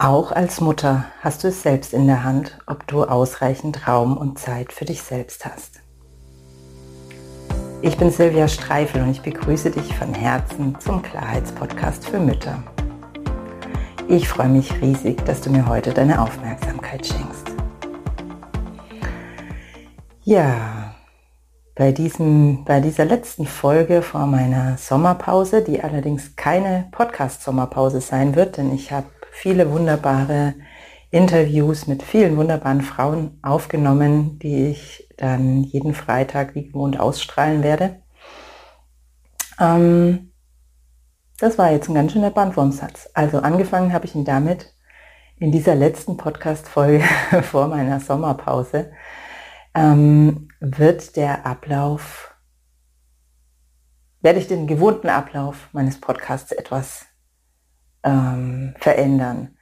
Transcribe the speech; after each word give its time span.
Auch 0.00 0.30
als 0.30 0.60
Mutter 0.60 1.06
hast 1.22 1.42
du 1.42 1.48
es 1.48 1.64
selbst 1.64 1.92
in 1.92 2.06
der 2.06 2.22
Hand, 2.22 2.56
ob 2.68 2.86
du 2.86 3.02
ausreichend 3.02 3.88
Raum 3.88 4.16
und 4.16 4.38
Zeit 4.38 4.72
für 4.72 4.84
dich 4.84 5.02
selbst 5.02 5.44
hast. 5.44 5.80
Ich 7.82 7.96
bin 7.96 8.12
Silvia 8.12 8.46
Streifel 8.46 9.02
und 9.02 9.10
ich 9.10 9.22
begrüße 9.22 9.72
dich 9.72 9.96
von 9.96 10.14
Herzen 10.14 10.78
zum 10.78 11.02
Klarheitspodcast 11.02 12.06
für 12.06 12.20
Mütter. 12.20 12.62
Ich 14.06 14.28
freue 14.28 14.50
mich 14.50 14.80
riesig, 14.80 15.24
dass 15.24 15.40
du 15.40 15.50
mir 15.50 15.66
heute 15.66 15.92
deine 15.92 16.22
Aufmerksamkeit 16.22 17.04
schenkst. 17.04 17.48
Ja, 20.22 20.94
bei, 21.74 21.90
diesem, 21.90 22.64
bei 22.64 22.78
dieser 22.78 23.04
letzten 23.04 23.46
Folge 23.46 24.02
vor 24.02 24.26
meiner 24.26 24.78
Sommerpause, 24.78 25.62
die 25.62 25.82
allerdings 25.82 26.36
keine 26.36 26.86
Podcast-Sommerpause 26.92 28.00
sein 28.00 28.36
wird, 28.36 28.58
denn 28.58 28.72
ich 28.72 28.92
habe 28.92 29.06
viele 29.38 29.70
wunderbare 29.70 30.54
Interviews 31.10 31.86
mit 31.86 32.02
vielen 32.02 32.36
wunderbaren 32.36 32.82
Frauen 32.82 33.38
aufgenommen, 33.42 34.38
die 34.40 34.66
ich 34.66 35.08
dann 35.16 35.62
jeden 35.62 35.94
Freitag 35.94 36.54
wie 36.54 36.66
gewohnt 36.66 36.98
ausstrahlen 37.00 37.62
werde. 37.62 38.02
Ähm, 39.58 40.32
das 41.38 41.56
war 41.56 41.70
jetzt 41.70 41.88
ein 41.88 41.94
ganz 41.94 42.12
schöner 42.12 42.30
Bandwurmsatz. 42.30 43.08
Also 43.14 43.38
angefangen 43.38 43.92
habe 43.92 44.06
ich 44.06 44.14
ihn 44.14 44.24
damit 44.24 44.74
in 45.36 45.52
dieser 45.52 45.74
letzten 45.74 46.16
Podcast-Folge 46.16 47.04
vor 47.42 47.68
meiner 47.68 48.00
Sommerpause 48.00 48.90
ähm, 49.74 50.48
wird 50.60 51.16
der 51.16 51.46
Ablauf, 51.46 52.34
werde 54.20 54.40
ich 54.40 54.48
den 54.48 54.66
gewohnten 54.66 55.08
Ablauf 55.08 55.68
meines 55.72 56.00
Podcasts 56.00 56.50
etwas 56.50 57.07
ähm, 58.08 58.74
verändern. 58.78 59.56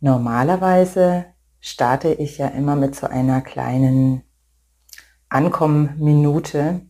Normalerweise 0.00 1.26
starte 1.60 2.12
ich 2.12 2.38
ja 2.38 2.48
immer 2.48 2.74
mit 2.74 2.96
so 2.96 3.06
einer 3.06 3.40
kleinen 3.40 4.22
Ankommenminute, 5.28 6.82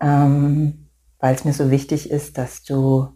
ähm, 0.00 0.88
weil 1.18 1.34
es 1.34 1.44
mir 1.44 1.52
so 1.52 1.70
wichtig 1.70 2.10
ist, 2.10 2.38
dass 2.38 2.62
du 2.62 3.08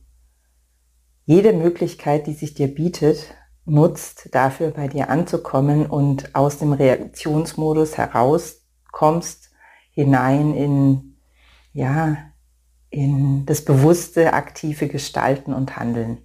jede 1.25 1.55
Möglichkeit, 1.55 2.27
die 2.27 2.35
sich 2.35 2.53
dir 2.53 2.69
bietet, 2.69 3.35
nutzt, 3.65 4.29
dafür 4.33 4.71
bei 4.71 4.89
dir 4.89 5.09
anzukommen 5.09 5.87
und 5.87 6.35
aus 6.35 6.59
dem 6.59 6.75
Reaktionsmodus 6.75 7.97
herauskommst, 7.97 9.51
hinein 9.93 10.55
in, 10.55 11.17
ja, 11.73 12.19
in 12.91 13.47
das 13.47 13.65
bewusste, 13.65 14.35
aktive 14.35 14.89
Gestalten 14.89 15.55
und 15.55 15.77
Handeln. 15.77 16.19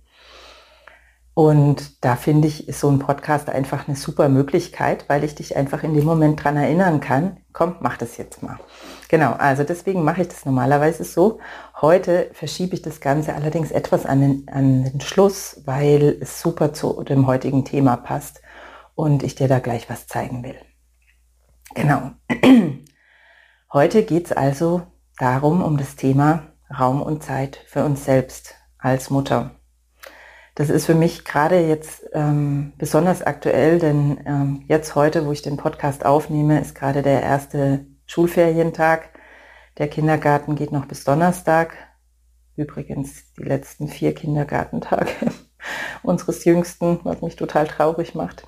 Und 1.39 2.03
da 2.03 2.17
finde 2.17 2.49
ich, 2.49 2.67
ist 2.67 2.81
so 2.81 2.89
ein 2.89 2.99
Podcast 2.99 3.47
einfach 3.47 3.87
eine 3.87 3.95
super 3.95 4.27
Möglichkeit, 4.27 5.05
weil 5.07 5.23
ich 5.23 5.35
dich 5.35 5.55
einfach 5.55 5.83
in 5.83 5.93
dem 5.93 6.03
Moment 6.03 6.43
dran 6.43 6.57
erinnern 6.57 6.99
kann, 6.99 7.37
komm, 7.53 7.77
mach 7.79 7.95
das 7.95 8.17
jetzt 8.17 8.43
mal. 8.43 8.59
Genau, 9.07 9.31
also 9.31 9.63
deswegen 9.63 10.03
mache 10.03 10.23
ich 10.23 10.27
das 10.27 10.43
normalerweise 10.43 11.05
so. 11.05 11.39
Heute 11.79 12.29
verschiebe 12.33 12.73
ich 12.73 12.81
das 12.81 12.99
Ganze 12.99 13.35
allerdings 13.35 13.71
etwas 13.71 14.05
an 14.05 14.19
den, 14.19 14.47
an 14.49 14.83
den 14.83 14.99
Schluss, 14.99 15.61
weil 15.63 16.17
es 16.19 16.41
super 16.41 16.73
zu 16.73 17.05
dem 17.05 17.25
heutigen 17.25 17.63
Thema 17.63 17.95
passt 17.95 18.41
und 18.93 19.23
ich 19.23 19.35
dir 19.35 19.47
da 19.47 19.59
gleich 19.59 19.89
was 19.89 20.07
zeigen 20.07 20.43
will. 20.43 20.57
Genau. 21.73 22.11
Heute 23.71 24.03
geht 24.03 24.25
es 24.25 24.33
also 24.33 24.81
darum, 25.17 25.63
um 25.63 25.77
das 25.77 25.95
Thema 25.95 26.47
Raum 26.77 27.01
und 27.01 27.23
Zeit 27.23 27.63
für 27.65 27.85
uns 27.85 28.03
selbst 28.03 28.55
als 28.77 29.09
Mutter. 29.09 29.51
Das 30.59 30.69
ist 30.69 30.87
für 30.87 30.93
mich 30.93 31.23
gerade 31.23 31.65
jetzt 31.65 32.03
ähm, 32.11 32.73
besonders 32.77 33.21
aktuell, 33.21 33.79
denn 33.79 34.19
ähm, 34.25 34.65
jetzt 34.67 34.93
heute, 34.93 35.25
wo 35.25 35.31
ich 35.31 35.41
den 35.41 35.55
Podcast 35.55 36.05
aufnehme, 36.05 36.59
ist 36.59 36.75
gerade 36.75 37.01
der 37.01 37.23
erste 37.23 37.85
Schulferientag. 38.07 39.07
Der 39.77 39.87
Kindergarten 39.87 40.57
geht 40.57 40.73
noch 40.73 40.85
bis 40.85 41.05
Donnerstag. 41.05 41.77
Übrigens 42.57 43.31
die 43.35 43.43
letzten 43.43 43.87
vier 43.87 44.13
Kindergartentage 44.13 45.31
unseres 46.03 46.43
Jüngsten, 46.43 46.99
was 47.03 47.21
mich 47.21 47.37
total 47.37 47.65
traurig 47.65 48.13
macht. 48.13 48.45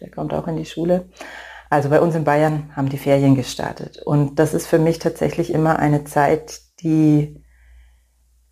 Der 0.00 0.10
kommt 0.10 0.34
auch 0.34 0.48
in 0.48 0.56
die 0.56 0.66
Schule. 0.66 1.10
Also 1.70 1.90
bei 1.90 2.00
uns 2.00 2.16
in 2.16 2.24
Bayern 2.24 2.72
haben 2.74 2.88
die 2.88 2.98
Ferien 2.98 3.36
gestartet. 3.36 4.02
Und 4.04 4.40
das 4.40 4.52
ist 4.52 4.66
für 4.66 4.80
mich 4.80 4.98
tatsächlich 4.98 5.52
immer 5.52 5.78
eine 5.78 6.02
Zeit, 6.02 6.60
die 6.80 7.40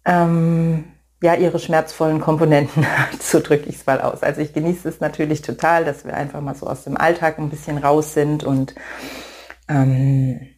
ähm, 0.04 0.84
ja, 1.22 1.34
ihre 1.34 1.58
schmerzvollen 1.58 2.20
Komponenten 2.20 2.86
hat, 2.98 3.22
so 3.22 3.40
drücke 3.40 3.68
ich 3.68 3.76
es 3.76 3.86
mal 3.86 4.00
aus. 4.00 4.22
Also 4.22 4.40
ich 4.40 4.52
genieße 4.52 4.88
es 4.88 5.00
natürlich 5.00 5.42
total, 5.42 5.84
dass 5.84 6.04
wir 6.04 6.14
einfach 6.14 6.40
mal 6.40 6.54
so 6.54 6.66
aus 6.66 6.84
dem 6.84 6.96
Alltag 6.96 7.38
ein 7.38 7.50
bisschen 7.50 7.78
raus 7.78 8.14
sind 8.14 8.44
und 8.44 8.74
ähm, 9.68 10.48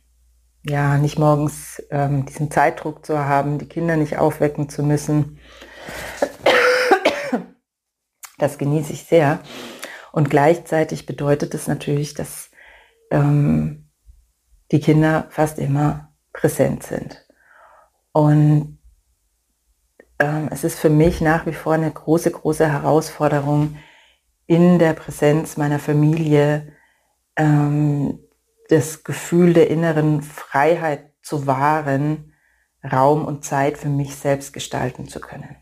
ja, 0.64 0.96
nicht 0.98 1.18
morgens 1.18 1.82
ähm, 1.90 2.24
diesen 2.26 2.50
Zeitdruck 2.50 3.04
zu 3.04 3.18
haben, 3.18 3.58
die 3.58 3.68
Kinder 3.68 3.96
nicht 3.96 4.18
aufwecken 4.18 4.68
zu 4.68 4.82
müssen. 4.82 5.38
Das 8.38 8.58
genieße 8.58 8.92
ich 8.92 9.04
sehr. 9.04 9.38
Und 10.10 10.28
gleichzeitig 10.28 11.06
bedeutet 11.06 11.54
es 11.54 11.68
natürlich, 11.68 12.14
dass 12.14 12.50
ähm, 13.12 13.88
die 14.72 14.80
Kinder 14.80 15.28
fast 15.30 15.60
immer 15.60 16.12
präsent 16.32 16.82
sind. 16.82 17.24
Und 18.10 18.81
ähm, 20.18 20.48
es 20.50 20.64
ist 20.64 20.78
für 20.78 20.90
mich 20.90 21.20
nach 21.20 21.46
wie 21.46 21.52
vor 21.52 21.74
eine 21.74 21.90
große, 21.90 22.30
große 22.30 22.70
Herausforderung, 22.70 23.76
in 24.46 24.78
der 24.78 24.92
Präsenz 24.92 25.56
meiner 25.56 25.78
Familie 25.78 26.72
ähm, 27.36 28.18
das 28.68 29.04
Gefühl 29.04 29.54
der 29.54 29.70
inneren 29.70 30.22
Freiheit 30.22 31.12
zu 31.22 31.46
wahren, 31.46 32.34
Raum 32.84 33.24
und 33.24 33.44
Zeit 33.44 33.78
für 33.78 33.88
mich 33.88 34.16
selbst 34.16 34.52
gestalten 34.52 35.08
zu 35.08 35.20
können. 35.20 35.56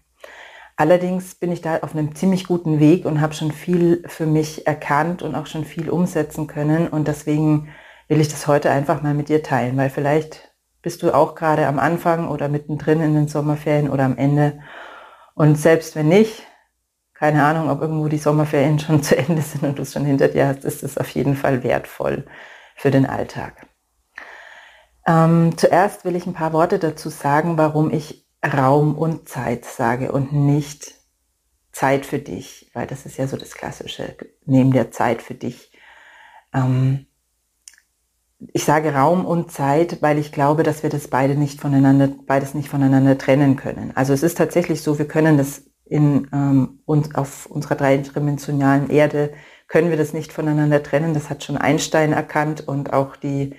Allerdings 0.77 1.35
bin 1.35 1.53
ich 1.53 1.61
da 1.61 1.79
auf 1.81 1.95
einem 1.95 2.15
ziemlich 2.15 2.47
guten 2.47 2.81
Weg 2.81 3.05
und 3.05 3.21
habe 3.21 3.35
schon 3.35 3.53
viel 3.53 4.03
für 4.07 4.25
mich 4.25 4.67
erkannt 4.67 5.21
und 5.23 5.35
auch 5.35 5.47
schon 5.47 5.67
viel 5.67 5.91
umsetzen 5.91 6.47
können. 6.47 6.89
Und 6.89 7.07
deswegen 7.07 7.69
will 8.09 8.21
ich 8.21 8.29
das 8.29 8.47
heute 8.47 8.71
einfach 8.71 9.03
mal 9.03 9.13
mit 9.13 9.29
dir 9.29 9.43
teilen, 9.43 9.77
weil 9.77 9.91
vielleicht 9.91 10.50
bist 10.83 11.03
du 11.03 11.15
auch 11.15 11.35
gerade 11.35 11.67
am 11.67 11.79
Anfang 11.79 12.29
oder 12.29 12.49
mittendrin 12.49 13.01
in 13.01 13.15
den 13.15 13.29
Sommerferien 13.29 13.91
oder 13.91 14.05
am 14.05 14.17
Ende. 14.17 14.61
Und 15.35 15.57
selbst 15.57 15.95
wenn 15.97 16.09
nicht, 16.09 16.43
keine 17.15 17.45
Ahnung, 17.45 17.69
ob 17.69 17.83
irgendwo 17.83 18.09
die 18.09 18.19
Sommerferien 18.19 18.79
schon 18.79 19.03
zu 19.03 19.17
Ende 19.17 19.43
sind 19.43 19.65
und 19.65 19.79
du 19.79 19.83
es 19.83 19.93
schon 19.93 20.05
hinter 20.05 20.29
dir 20.29 20.47
hast, 20.47 20.65
ist 20.65 20.83
es 20.83 20.99
auf 20.99 21.11
jeden 21.11 21.37
Fall 21.37 21.63
wertvoll 21.63 22.27
für 22.77 22.91
den 22.91 23.07
Alltag. 23.07 23.67
Ähm, 25.07 25.57
zuerst 25.57 26.05
will 26.05 26.17
ich 26.17 26.27
ein 26.27 26.35
paar 26.35 26.53
Worte 26.53 26.79
dazu 26.79 27.09
sagen, 27.09 27.59
warum 27.59 27.91
ich 27.91 28.27
Raum 28.45 28.97
und 28.97 29.29
Zeit 29.29 29.65
sage 29.65 30.13
und 30.13 30.33
nicht 30.33 30.95
Zeit 31.73 32.07
für 32.07 32.19
dich, 32.19 32.71
weil 32.75 32.87
das 32.87 33.07
ist 33.07 33.19
ja 33.19 33.27
so 33.27 33.37
das 33.37 33.55
Klassische, 33.55 34.17
neben 34.45 34.73
der 34.73 34.91
Zeit 34.91 35.23
für 35.23 35.35
dich. 35.35 35.73
Ähm, 36.55 37.07
ich 38.53 38.65
sage 38.65 38.95
Raum 38.95 39.25
und 39.27 39.53
Zeit, 39.53 40.01
weil 40.01 40.19
ich 40.19 40.33
glaube, 40.33 40.63
dass 40.63 40.83
wir 40.83 40.91
das 40.91 41.09
beide 41.09 41.35
nicht 41.35 41.61
voneinander, 41.61 42.09
beides 42.27 42.55
nicht 42.55 42.69
voneinander 42.69 43.19
trennen 43.19 43.57
können. 43.57 43.93
Also 43.95 44.13
es 44.13 44.23
ist 44.23 44.39
tatsächlich 44.39 44.83
so, 44.83 44.99
wir 44.99 45.07
können 45.07 45.37
das 45.37 45.63
in 45.85 46.29
ähm, 46.33 46.81
uns 46.87 47.15
auf 47.15 47.47
unserer 47.47 47.75
dreidimensionalen 47.75 48.91
Erde 48.91 49.33
können 49.67 49.91
wir 49.91 49.97
das 49.97 50.13
nicht 50.13 50.33
voneinander 50.33 50.83
trennen. 50.83 51.15
Das 51.15 51.31
hat 51.31 51.45
schon 51.45 51.57
Einstein 51.57 52.13
erkannt 52.13 52.67
und 52.67 52.93
auch 52.93 53.17
die 53.17 53.55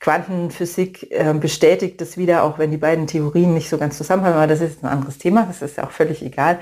Quantenphysik 0.00 1.10
äh, 1.10 1.34
bestätigt 1.34 2.00
das 2.00 2.16
wieder, 2.16 2.44
auch 2.44 2.58
wenn 2.58 2.70
die 2.70 2.76
beiden 2.76 3.06
Theorien 3.06 3.54
nicht 3.54 3.68
so 3.68 3.78
ganz 3.78 3.96
zusammenhängen. 3.96 4.36
Aber 4.36 4.46
das 4.46 4.60
ist 4.60 4.84
ein 4.84 4.88
anderes 4.90 5.18
Thema. 5.18 5.44
Das 5.46 5.62
ist 5.62 5.80
auch 5.80 5.90
völlig 5.90 6.22
egal. 6.22 6.60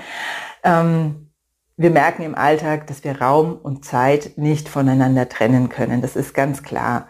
Ähm, 0.65 1.33
wir 1.77 1.91
merken 1.91 2.23
im 2.23 2.35
Alltag, 2.35 2.87
dass 2.87 3.03
wir 3.03 3.21
Raum 3.21 3.57
und 3.57 3.85
Zeit 3.85 4.33
nicht 4.37 4.69
voneinander 4.69 5.29
trennen 5.29 5.69
können. 5.69 6.03
Das 6.03 6.17
ist 6.17 6.35
ganz 6.35 6.63
klar 6.63 7.09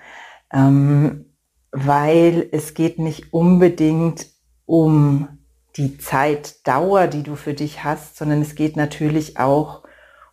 ähm, 0.52 1.26
weil 1.70 2.49
es 2.52 2.75
geht 2.75 2.99
nicht 2.99 3.32
unbedingt 3.32 4.26
um 4.66 5.28
die 5.76 5.96
Zeitdauer, 5.99 7.06
die 7.06 7.22
du 7.22 7.34
für 7.34 7.54
dich 7.54 7.82
hast, 7.82 8.16
sondern 8.16 8.43
es 8.43 8.54
geht 8.54 8.76
natürlich 8.76 9.38
auch 9.38 9.82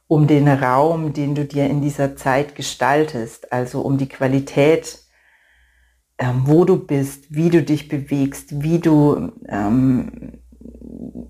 um 0.07 0.27
den 0.27 0.47
Raum, 0.47 1.13
den 1.13 1.35
du 1.35 1.45
dir 1.45 1.67
in 1.67 1.81
dieser 1.81 2.15
Zeit 2.15 2.55
gestaltest, 2.55 3.53
also 3.53 3.81
um 3.81 3.97
die 3.97 4.09
Qualität, 4.09 5.03
ähm, 6.17 6.41
wo 6.45 6.65
du 6.65 6.77
bist, 6.77 7.25
wie 7.29 7.49
du 7.49 7.63
dich 7.63 7.87
bewegst, 7.87 8.61
wie 8.61 8.79
du, 8.79 9.31
ähm, 9.47 10.41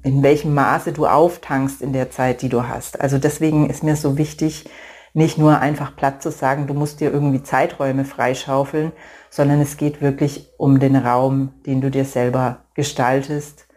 in 0.02 0.24
welchem 0.24 0.54
Maße 0.54 0.94
du 0.94 1.06
auftankst 1.06 1.82
in 1.82 1.94
der 1.94 2.10
Zeit, 2.10 2.42
die 2.42 2.50
du 2.50 2.68
hast. 2.68 3.00
Also 3.00 3.20
deswegen 3.20 3.70
ist 3.70 3.84
mir 3.84 3.96
so 3.96 4.18
wichtig, 4.18 4.66
nicht 5.14 5.38
nur 5.38 5.60
einfach 5.60 5.96
platt 5.96 6.22
zu 6.22 6.32
sagen, 6.32 6.68
du 6.68 6.74
musst 6.74 7.00
dir 7.00 7.12
irgendwie 7.12 7.44
Zeiträume 7.44 8.06
freischaufeln, 8.06 8.92
sondern 9.30 9.62
es 9.62 9.78
geht 9.78 10.02
wirklich 10.02 10.50
um 10.58 10.80
den 10.80 10.96
Raum, 10.96 11.54
den 11.66 11.82
du 11.82 11.90
dir 11.90 12.06
selber 12.06 12.66
gestaltest. 12.76 13.68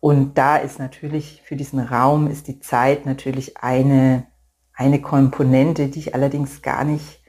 Und 0.00 0.38
da 0.38 0.56
ist 0.56 0.78
natürlich 0.78 1.42
für 1.44 1.56
diesen 1.56 1.80
Raum 1.80 2.28
ist 2.28 2.48
die 2.48 2.60
Zeit 2.60 3.06
natürlich 3.06 3.58
eine, 3.58 4.26
eine 4.74 5.00
Komponente, 5.00 5.88
die 5.88 5.98
ich 5.98 6.14
allerdings 6.14 6.62
gar 6.62 6.84
nicht, 6.84 7.22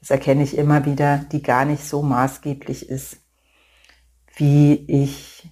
das 0.00 0.10
erkenne 0.10 0.42
ich 0.42 0.56
immer 0.56 0.84
wieder, 0.84 1.18
die 1.18 1.42
gar 1.42 1.64
nicht 1.64 1.84
so 1.84 2.02
maßgeblich 2.02 2.88
ist, 2.88 3.18
wie 4.36 4.84
ich 4.86 5.50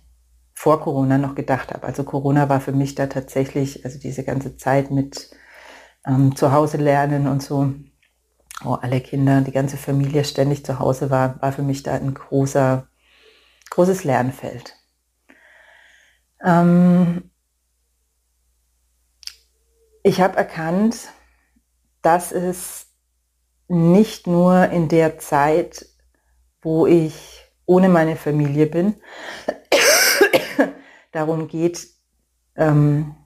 vor 0.54 0.80
Corona 0.80 1.18
noch 1.18 1.34
gedacht 1.34 1.72
habe. 1.72 1.86
Also 1.86 2.02
Corona 2.04 2.48
war 2.48 2.60
für 2.60 2.72
mich 2.72 2.94
da 2.94 3.06
tatsächlich, 3.06 3.84
also 3.84 3.98
diese 3.98 4.24
ganze 4.24 4.56
Zeit 4.56 4.90
mit 4.90 5.30
ähm, 6.06 6.36
Zuhause 6.36 6.76
lernen 6.76 7.26
und 7.26 7.42
so, 7.42 7.72
wo 8.62 8.74
alle 8.74 9.00
Kinder, 9.00 9.40
die 9.40 9.52
ganze 9.52 9.76
Familie 9.76 10.24
ständig 10.24 10.64
zu 10.64 10.78
Hause 10.78 11.10
war, 11.10 11.40
war 11.42 11.52
für 11.52 11.62
mich 11.62 11.82
da 11.82 11.94
ein 11.94 12.14
großer, 12.14 12.86
großes 13.70 14.04
Lernfeld. 14.04 14.74
Ähm, 16.42 17.30
ich 20.02 20.20
habe 20.20 20.36
erkannt, 20.36 21.08
dass 22.02 22.32
es 22.32 22.86
nicht 23.68 24.26
nur 24.26 24.68
in 24.70 24.88
der 24.88 25.18
Zeit, 25.18 25.86
wo 26.62 26.86
ich 26.86 27.42
ohne 27.66 27.88
meine 27.88 28.14
Familie 28.14 28.66
bin, 28.66 28.94
darum 31.12 31.48
geht, 31.48 31.88
ähm, 32.54 33.16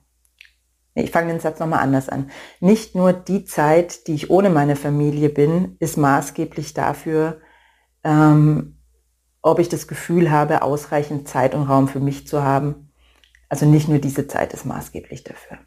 ich 0.93 1.11
fange 1.11 1.31
den 1.31 1.39
Satz 1.39 1.59
nochmal 1.59 1.79
anders 1.79 2.09
an. 2.09 2.29
Nicht 2.59 2.95
nur 2.95 3.13
die 3.13 3.45
Zeit, 3.45 4.07
die 4.07 4.13
ich 4.13 4.29
ohne 4.29 4.49
meine 4.49 4.75
Familie 4.75 5.29
bin, 5.29 5.77
ist 5.79 5.97
maßgeblich 5.97 6.73
dafür, 6.73 7.39
ähm, 8.03 8.77
ob 9.41 9.59
ich 9.59 9.69
das 9.69 9.87
Gefühl 9.87 10.31
habe, 10.31 10.61
ausreichend 10.61 11.27
Zeit 11.27 11.55
und 11.55 11.63
Raum 11.63 11.87
für 11.87 11.99
mich 11.99 12.27
zu 12.27 12.43
haben. 12.43 12.91
Also 13.49 13.65
nicht 13.65 13.87
nur 13.87 13.99
diese 13.99 14.27
Zeit 14.27 14.53
ist 14.53 14.65
maßgeblich 14.65 15.23
dafür 15.23 15.59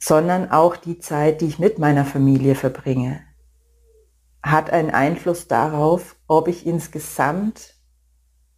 sondern 0.00 0.50
auch 0.50 0.76
die 0.76 0.98
Zeit, 0.98 1.42
die 1.42 1.46
ich 1.46 1.58
mit 1.58 1.78
meiner 1.78 2.04
Familie 2.04 2.54
verbringe, 2.54 3.20
hat 4.42 4.70
einen 4.70 4.90
Einfluss 4.90 5.46
darauf, 5.46 6.16
ob 6.26 6.48
ich 6.48 6.66
insgesamt 6.66 7.74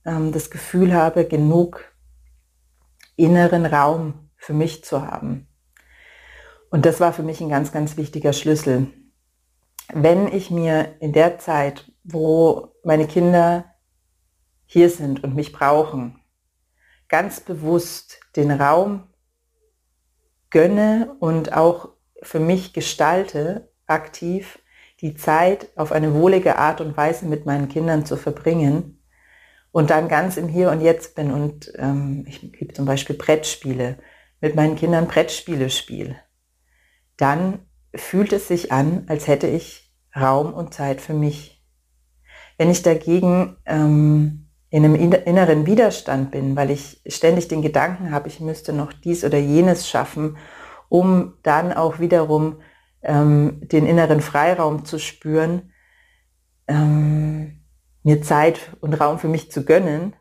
ähm, 0.06 0.31
das 0.31 0.50
Gefühl 0.50 0.94
habe, 0.94 1.26
genug 1.26 1.93
inneren 3.16 3.66
Raum 3.66 4.31
für 4.42 4.54
mich 4.54 4.84
zu 4.84 5.06
haben. 5.06 5.46
Und 6.68 6.84
das 6.84 6.98
war 6.98 7.12
für 7.12 7.22
mich 7.22 7.40
ein 7.40 7.48
ganz, 7.48 7.70
ganz 7.70 7.96
wichtiger 7.96 8.32
Schlüssel. 8.32 8.88
Wenn 9.94 10.26
ich 10.26 10.50
mir 10.50 10.96
in 10.98 11.12
der 11.12 11.38
Zeit, 11.38 11.92
wo 12.02 12.74
meine 12.82 13.06
Kinder 13.06 13.66
hier 14.66 14.90
sind 14.90 15.22
und 15.22 15.36
mich 15.36 15.52
brauchen, 15.52 16.20
ganz 17.08 17.38
bewusst 17.38 18.18
den 18.34 18.50
Raum 18.50 19.04
gönne 20.50 21.14
und 21.20 21.52
auch 21.52 21.90
für 22.20 22.40
mich 22.40 22.72
gestalte, 22.72 23.72
aktiv 23.86 24.58
die 25.00 25.14
Zeit 25.14 25.68
auf 25.76 25.92
eine 25.92 26.14
wohlige 26.14 26.58
Art 26.58 26.80
und 26.80 26.96
Weise 26.96 27.26
mit 27.26 27.46
meinen 27.46 27.68
Kindern 27.68 28.04
zu 28.06 28.16
verbringen 28.16 29.04
und 29.70 29.90
dann 29.90 30.08
ganz 30.08 30.36
im 30.36 30.48
Hier 30.48 30.70
und 30.70 30.80
Jetzt 30.80 31.14
bin 31.14 31.30
und 31.30 31.72
ähm, 31.76 32.24
ich 32.26 32.42
liebe 32.42 32.74
zum 32.74 32.86
Beispiel 32.86 33.16
Brettspiele, 33.16 33.98
mit 34.42 34.54
meinen 34.56 34.76
Kindern 34.76 35.06
Brettspiele 35.06 35.70
spiele, 35.70 36.16
dann 37.16 37.60
fühlt 37.94 38.32
es 38.34 38.48
sich 38.48 38.72
an, 38.72 39.04
als 39.08 39.28
hätte 39.28 39.46
ich 39.46 39.90
Raum 40.14 40.52
und 40.52 40.74
Zeit 40.74 41.00
für 41.00 41.14
mich. 41.14 41.64
Wenn 42.58 42.70
ich 42.70 42.82
dagegen 42.82 43.56
ähm, 43.64 44.50
in 44.68 44.84
einem 44.84 44.94
inneren 44.94 45.64
Widerstand 45.66 46.32
bin, 46.32 46.56
weil 46.56 46.70
ich 46.70 47.02
ständig 47.06 47.48
den 47.48 47.62
Gedanken 47.62 48.10
habe, 48.10 48.28
ich 48.28 48.40
müsste 48.40 48.72
noch 48.72 48.92
dies 48.92 49.24
oder 49.24 49.38
jenes 49.38 49.88
schaffen, 49.88 50.36
um 50.88 51.34
dann 51.42 51.72
auch 51.72 52.00
wiederum 52.00 52.60
ähm, 53.02 53.60
den 53.62 53.86
inneren 53.86 54.20
Freiraum 54.20 54.84
zu 54.84 54.98
spüren, 54.98 55.72
ähm, 56.66 57.62
mir 58.02 58.22
Zeit 58.22 58.76
und 58.80 58.94
Raum 58.94 59.18
für 59.18 59.28
mich 59.28 59.52
zu 59.52 59.64
gönnen, 59.64 60.14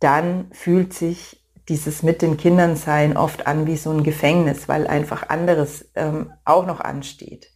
dann 0.00 0.50
fühlt 0.52 0.94
sich 0.94 1.41
dieses 1.68 2.02
mit 2.02 2.22
den 2.22 2.36
Kindern 2.36 2.76
sein 2.76 3.16
oft 3.16 3.46
an 3.46 3.66
wie 3.66 3.76
so 3.76 3.90
ein 3.90 4.02
Gefängnis, 4.02 4.68
weil 4.68 4.86
einfach 4.86 5.28
anderes 5.28 5.90
ähm, 5.94 6.32
auch 6.44 6.66
noch 6.66 6.80
ansteht. 6.80 7.52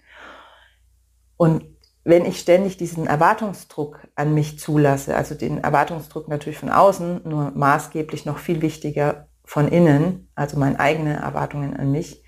Und 1.36 1.64
wenn 2.04 2.24
ich 2.24 2.38
ständig 2.38 2.76
diesen 2.76 3.08
Erwartungsdruck 3.08 4.06
an 4.14 4.32
mich 4.32 4.60
zulasse, 4.60 5.16
also 5.16 5.34
den 5.34 5.58
Erwartungsdruck 5.58 6.28
natürlich 6.28 6.58
von 6.58 6.70
außen, 6.70 7.22
nur 7.24 7.50
maßgeblich 7.50 8.24
noch 8.26 8.38
viel 8.38 8.62
wichtiger 8.62 9.28
von 9.44 9.68
innen, 9.68 10.30
also 10.36 10.56
meine 10.56 10.78
eigenen 10.78 11.16
Erwartungen 11.16 11.76
an 11.76 11.90
mich, 11.90 12.22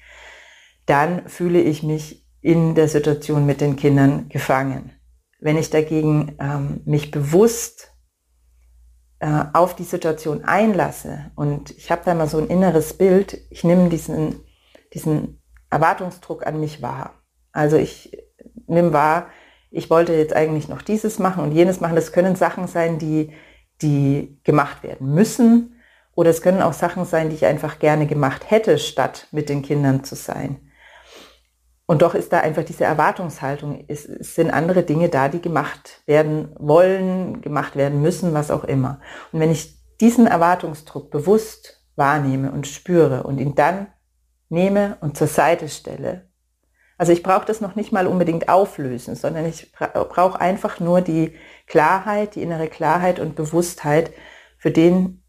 dann 0.85 1.29
fühle 1.29 1.61
ich 1.61 1.83
mich 1.83 2.27
in 2.41 2.75
der 2.75 2.89
Situation 2.89 3.47
mit 3.47 3.61
den 3.61 3.77
Kindern 3.77 4.29
gefangen. 4.29 4.93
Wenn 5.41 5.57
ich 5.57 5.71
dagegen 5.71 6.37
ähm, 6.41 6.81
mich 6.85 7.13
bewusst 7.13 7.93
äh, 9.21 9.45
auf 9.53 9.75
die 9.75 9.85
Situation 9.85 10.45
einlasse 10.45 11.31
und 11.35 11.71
ich 11.71 11.91
habe 11.91 12.03
da 12.05 12.15
mal 12.15 12.29
so 12.29 12.39
ein 12.39 12.49
inneres 12.49 12.95
Bild, 12.95 13.39
ich 13.51 13.65
nehme 13.65 13.89
diesen, 13.89 14.45
diesen 14.95 15.43
Erwartungsdruck 15.71 16.47
an 16.47 16.61
mich 16.61 16.83
wahr. 16.83 17.15
Also 17.53 17.77
ich 17.77 18.17
nehme 18.67 18.93
wahr, 18.93 19.29
ich 19.71 19.91
wollte 19.91 20.15
jetzt 20.15 20.35
eigentlich 20.35 20.69
noch 20.69 20.83
dieses 20.83 21.19
machen 21.19 21.43
und 21.43 21.53
jenes 21.53 21.81
machen. 21.81 21.97
Das 21.97 22.13
können 22.13 22.37
Sachen 22.37 22.67
sein, 22.67 22.99
die, 22.99 23.33
die 23.83 24.41
gemacht 24.45 24.83
werden 24.83 25.13
müssen. 25.13 25.75
Oder 26.15 26.31
es 26.31 26.43
können 26.43 26.63
auch 26.63 26.73
Sachen 26.73 27.05
sein, 27.05 27.29
die 27.29 27.37
ich 27.37 27.47
einfach 27.47 27.79
gerne 27.79 28.07
gemacht 28.07 28.51
hätte, 28.51 28.79
statt 28.79 29.29
mit 29.31 29.49
den 29.49 29.63
Kindern 29.63 30.05
zu 30.05 30.15
sein. 30.15 30.68
Und 31.91 32.03
doch 32.03 32.15
ist 32.15 32.35
da 32.35 32.41
einfach 32.41 32.65
diese 32.65 32.85
Erwartungshaltung. 32.85 33.83
Es, 33.89 34.05
es, 34.05 34.35
sind 34.35 34.51
andere 34.51 34.83
Dinge 34.83 35.09
da, 35.09 35.31
die 35.31 35.41
gemacht 35.41 36.03
werden 36.05 36.55
wollen, 36.59 37.41
gemacht 37.41 37.77
werden 37.77 38.03
müssen, 38.03 38.35
was 38.35 38.51
auch 38.51 38.65
immer. 38.65 39.01
Und 39.33 39.41
wenn 39.41 39.51
ich 39.51 39.75
diesen 39.99 40.27
Erwartungsdruck 40.27 41.11
bewusst 41.11 41.83
wahrnehme 41.97 42.53
und 42.53 42.67
spüre 42.67 43.23
und 43.23 43.39
ihn 43.39 43.55
dann 43.55 43.87
nehme 44.51 44.99
und 45.01 45.17
zur 45.17 45.29
Seite 45.29 45.71
stelle, 45.71 46.29
also 46.99 47.13
ich 47.13 47.23
brauche 47.23 47.47
das 47.47 47.63
noch 47.63 47.75
nicht 47.75 47.91
mal 47.91 48.07
unbedingt 48.07 48.51
auflösen, 48.51 49.15
sondern 49.15 49.47
ich 49.47 49.73
brauche 49.73 50.39
einfach 50.39 50.81
nur 50.81 51.01
die 51.01 51.37
Klarheit, 51.67 52.35
die 52.35 52.43
innere 52.43 52.69
Klarheit 52.69 53.19
und 53.19 53.35
Bewusstheit 53.35 54.13
für 54.59 54.71
den 54.71 55.23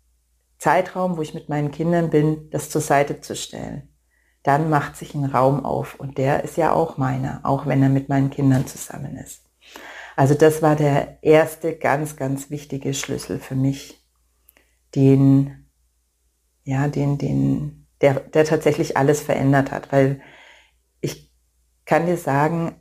Zeitraum, 0.57 1.15
wo 1.15 1.21
ich 1.21 1.33
mit 1.33 1.47
meinen 1.47 1.71
Kindern 1.71 2.09
bin, 2.09 2.49
das 2.49 2.69
zur 2.69 2.81
Seite 2.81 3.21
zu 3.21 3.33
stellen. 3.33 3.88
Dann 4.43 4.69
macht 4.69 4.95
sich 4.95 5.15
ein 5.15 5.25
Raum 5.25 5.65
auf 5.65 5.95
und 5.95 6.17
der 6.17 6.43
ist 6.43 6.57
ja 6.57 6.71
auch 6.71 6.97
meiner, 6.97 7.41
auch 7.43 7.65
wenn 7.65 7.83
er 7.83 7.89
mit 7.89 8.09
meinen 8.09 8.29
Kindern 8.29 8.67
zusammen 8.67 9.17
ist. 9.17 9.43
Also 10.15 10.33
das 10.33 10.61
war 10.61 10.75
der 10.75 11.21
erste 11.23 11.75
ganz, 11.75 12.15
ganz 12.15 12.49
wichtige 12.49 12.93
Schlüssel 12.93 13.39
für 13.39 13.55
mich, 13.55 14.05
den, 14.95 15.69
ja, 16.63 16.87
den, 16.87 17.17
den, 17.17 17.87
der, 18.01 18.15
der 18.15 18.45
tatsächlich 18.45 18.97
alles 18.97 19.21
verändert 19.21 19.71
hat, 19.71 19.91
weil 19.91 20.21
kann 21.89 22.05
dir 22.05 22.17
sagen, 22.17 22.79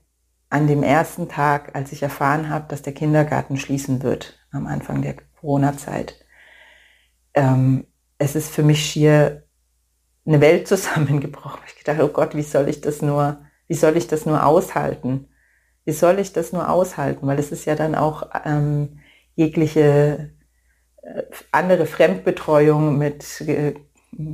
an 0.50 0.66
dem 0.66 0.82
ersten 0.82 1.30
Tag, 1.30 1.74
als 1.74 1.92
ich 1.92 2.02
erfahren 2.02 2.50
habe, 2.50 2.68
dass 2.68 2.82
der 2.82 2.92
Kindergarten 2.92 3.56
schließen 3.56 4.02
wird, 4.02 4.38
am 4.50 4.66
Anfang 4.66 5.00
der 5.00 5.16
Corona-Zeit, 5.40 6.26
ähm, 7.32 7.86
es 8.18 8.36
ist 8.36 8.50
für 8.50 8.62
mich 8.62 8.84
schier 8.84 9.47
eine 10.28 10.40
Welt 10.40 10.68
zusammengebrochen. 10.68 11.60
Ich 11.76 11.84
dachte, 11.84 12.04
oh 12.04 12.08
Gott, 12.08 12.36
wie 12.36 12.42
soll 12.42 12.68
ich 12.68 12.80
das 12.80 13.02
nur, 13.02 13.38
wie 13.66 13.74
soll 13.74 13.96
ich 13.96 14.06
das 14.06 14.26
nur 14.26 14.44
aushalten? 14.44 15.28
Wie 15.84 15.92
soll 15.92 16.18
ich 16.18 16.32
das 16.32 16.52
nur 16.52 16.68
aushalten? 16.70 17.26
Weil 17.26 17.38
es 17.38 17.50
ist 17.50 17.64
ja 17.64 17.74
dann 17.74 17.94
auch 17.94 18.28
ähm, 18.44 19.00
jegliche 19.34 20.30
äh, 21.02 21.22
andere 21.50 21.86
Fremdbetreuung 21.86 22.98
mit, 22.98 23.40
äh, 23.40 23.74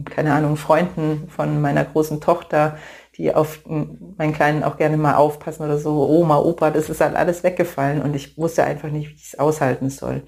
keine 0.04 0.32
Ahnung, 0.34 0.56
Freunden 0.56 1.28
von 1.28 1.60
meiner 1.60 1.84
großen 1.84 2.20
Tochter, 2.20 2.76
die 3.16 3.32
auf 3.32 3.60
meinen 3.64 4.32
Kleinen 4.32 4.64
auch 4.64 4.76
gerne 4.76 4.96
mal 4.96 5.14
aufpassen 5.14 5.64
oder 5.64 5.78
so, 5.78 6.08
Oma, 6.08 6.38
Opa, 6.38 6.70
das 6.70 6.90
ist 6.90 7.00
halt 7.00 7.14
alles 7.14 7.44
weggefallen 7.44 8.02
und 8.02 8.16
ich 8.16 8.36
wusste 8.36 8.64
einfach 8.64 8.90
nicht, 8.90 9.10
wie 9.10 9.14
ich 9.14 9.32
es 9.32 9.38
aushalten 9.38 9.90
soll. 9.90 10.22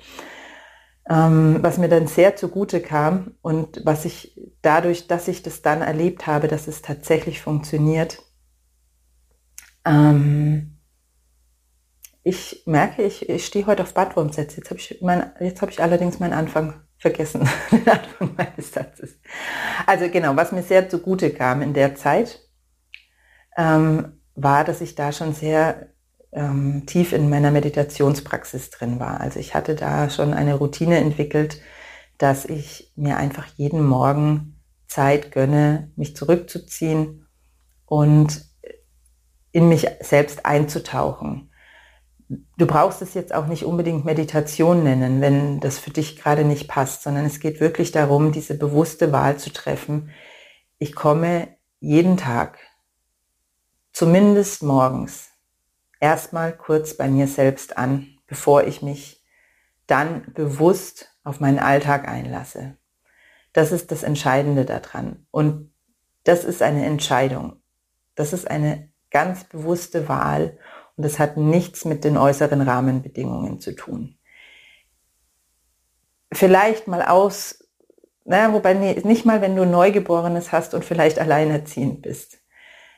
Ähm, 1.09 1.59
was 1.61 1.79
mir 1.79 1.89
dann 1.89 2.09
sehr 2.09 2.35
zugute 2.35 2.81
kam 2.81 3.35
und 3.41 3.81
was 3.85 4.05
ich 4.05 4.41
dadurch, 4.61 5.07
dass 5.07 5.29
ich 5.29 5.43
das 5.43 5.63
dann 5.63 5.81
erlebt 5.81 6.27
habe, 6.27 6.49
dass 6.49 6.67
es 6.67 6.83
tatsächlich 6.83 7.41
funktioniert, 7.41 8.19
ähm, 9.85 10.77
ich 12.25 12.65
merke, 12.67 13.05
ich, 13.05 13.29
ich 13.29 13.47
stehe 13.47 13.67
heute 13.67 13.85
auf 13.85 13.95
Badwurmsätze. 13.95 14.57
Jetzt 14.57 14.71
habe 14.71 14.81
ich, 14.81 14.99
mein, 15.01 15.31
hab 15.61 15.71
ich 15.71 15.81
allerdings 15.81 16.19
meinen 16.19 16.33
Anfang 16.33 16.83
vergessen, 16.99 17.49
den 17.71 17.89
Anfang 17.89 18.35
meines 18.37 18.73
Satzes. 18.73 19.21
Also 19.87 20.11
genau, 20.11 20.35
was 20.35 20.51
mir 20.51 20.65
sehr 20.65 20.89
zugute 20.89 21.31
kam 21.31 21.63
in 21.63 21.73
der 21.73 21.95
Zeit, 21.95 22.41
ähm, 23.57 24.21
war, 24.35 24.65
dass 24.65 24.81
ich 24.81 24.97
da 24.97 25.13
schon 25.13 25.35
sehr 25.35 25.95
ähm, 26.33 26.85
tief 26.87 27.13
in 27.13 27.31
meiner 27.31 27.51
Meditationspraxis 27.51 28.71
drin 28.71 29.01
war. 29.01 29.21
Also 29.21 29.41
ich 29.41 29.55
hatte 29.55 29.75
da 29.75 30.11
schon 30.11 30.35
eine 30.35 30.55
Routine 30.55 30.99
entwickelt, 30.99 31.61
dass 32.19 32.45
ich 32.45 32.93
mir 32.97 33.17
einfach 33.17 33.47
jeden 33.57 33.85
Morgen 33.85 34.61
Zeit 34.87 35.33
gönne, 35.33 35.91
mich 35.97 36.17
zurückzuziehen 36.17 37.27
und 37.85 38.45
in 39.53 39.69
mich 39.69 39.87
selbst 40.01 40.45
einzutauchen. 40.45 41.51
Du 42.29 42.67
brauchst 42.67 43.03
es 43.03 43.15
jetzt 43.15 43.33
auch 43.33 43.47
nicht 43.47 43.65
unbedingt 43.65 44.05
Meditation 44.05 44.83
nennen, 44.83 45.21
wenn 45.21 45.61
das 45.61 45.79
für 45.79 45.91
dich 45.91 46.17
gerade 46.17 46.45
nicht 46.45 46.69
passt, 46.69 47.03
sondern 47.03 47.25
es 47.25 47.41
geht 47.41 47.61
wirklich 47.61 47.93
darum, 47.93 48.33
diese 48.33 48.59
bewusste 48.59 49.13
Wahl 49.13 49.39
zu 49.39 49.53
treffen. 49.53 50.11
Ich 50.79 50.95
komme 50.95 51.49
jeden 51.79 52.17
Tag, 52.17 52.59
zumindest 53.93 54.63
morgens, 54.63 55.31
erstmal 56.01 56.57
kurz 56.57 56.97
bei 56.97 57.09
mir 57.09 57.27
selbst 57.27 57.77
an, 57.77 58.07
bevor 58.27 58.65
ich 58.65 58.83
mich 58.83 59.25
dann 59.87 60.33
bewusst 60.35 61.17
auf 61.25 61.41
meinen 61.41 61.59
Alltag 61.59 62.09
einlasse. 62.09 62.77
Das 63.53 63.73
ist 63.73 63.91
das 63.91 64.03
Entscheidende 64.03 64.65
daran. 64.65 65.27
Und 65.31 65.73
das 66.25 66.45
ist 66.45 66.63
eine 66.63 66.85
Entscheidung. 66.85 67.63
Das 68.15 68.33
ist 68.33 68.51
eine 68.51 68.91
ganz 69.11 69.45
bewusste 69.45 70.09
Wahl 70.09 70.59
und 70.97 71.05
das 71.05 71.19
hat 71.19 71.37
nichts 71.37 71.85
mit 71.85 72.05
den 72.05 72.17
äußeren 72.17 72.61
Rahmenbedingungen 72.63 73.61
zu 73.61 73.75
tun. 73.75 74.19
Vielleicht 76.33 76.89
mal 76.89 77.03
aus, 77.03 77.65
naja, 78.25 78.53
wobei 78.53 78.75
nicht 78.75 79.25
mal, 79.25 79.41
wenn 79.41 79.57
du 79.57 79.65
Neugeborenes 79.65 80.53
hast 80.53 80.75
und 80.75 80.85
vielleicht 80.85 81.19
alleinerziehend 81.19 82.03
bist. 82.03 82.39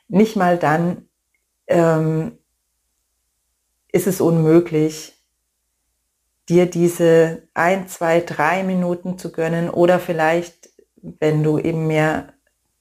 Nicht 0.08 0.36
mal 0.36 0.56
dann 0.56 1.08
ähm, 1.66 2.37
ist 3.98 4.06
es 4.06 4.20
unmöglich, 4.20 5.12
dir 6.48 6.66
diese 6.66 7.48
ein, 7.52 7.88
zwei, 7.88 8.20
drei 8.20 8.62
Minuten 8.62 9.18
zu 9.18 9.32
gönnen 9.32 9.68
oder 9.68 9.98
vielleicht, 9.98 10.70
wenn 11.02 11.42
du 11.42 11.58
eben 11.58 11.88
mehr 11.88 12.32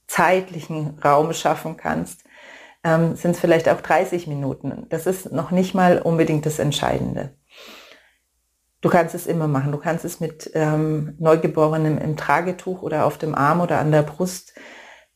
zeitlichen 0.05 0.99
Raum 1.03 1.33
schaffen 1.33 1.75
kannst, 1.75 2.23
ähm, 2.83 3.15
sind 3.15 3.31
es 3.31 3.39
vielleicht 3.39 3.67
auch 3.67 3.81
30 3.81 4.27
Minuten. 4.27 4.85
Das 4.89 5.07
ist 5.07 5.31
noch 5.31 5.49
nicht 5.49 5.73
mal 5.73 5.99
unbedingt 5.99 6.45
das 6.45 6.59
Entscheidende. 6.59 7.33
Du 8.81 8.89
kannst 8.89 9.15
es 9.15 9.25
immer 9.25 9.47
machen. 9.47 9.71
Du 9.71 9.79
kannst 9.79 10.05
es 10.05 10.19
mit 10.19 10.51
ähm, 10.53 11.15
Neugeborenem 11.17 11.97
im 11.97 12.15
Tragetuch 12.15 12.83
oder 12.83 13.05
auf 13.05 13.17
dem 13.17 13.33
Arm 13.33 13.59
oder 13.59 13.79
an 13.79 13.91
der 13.91 14.03
Brust 14.03 14.53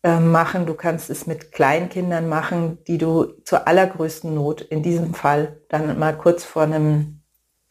äh, 0.03 0.19
machen. 0.19 0.65
Du 0.65 0.73
kannst 0.73 1.09
es 1.09 1.27
mit 1.27 1.51
Kleinkindern 1.51 2.27
machen, 2.27 2.83
die 2.85 2.97
du 2.97 3.25
zur 3.43 3.67
allergrößten 3.67 4.33
Not 4.33 4.61
in 4.61 4.81
diesem 4.81 5.13
Fall 5.13 5.61
dann 5.69 5.99
mal 5.99 6.17
kurz 6.17 6.43
vor 6.43 6.63
einem 6.63 7.21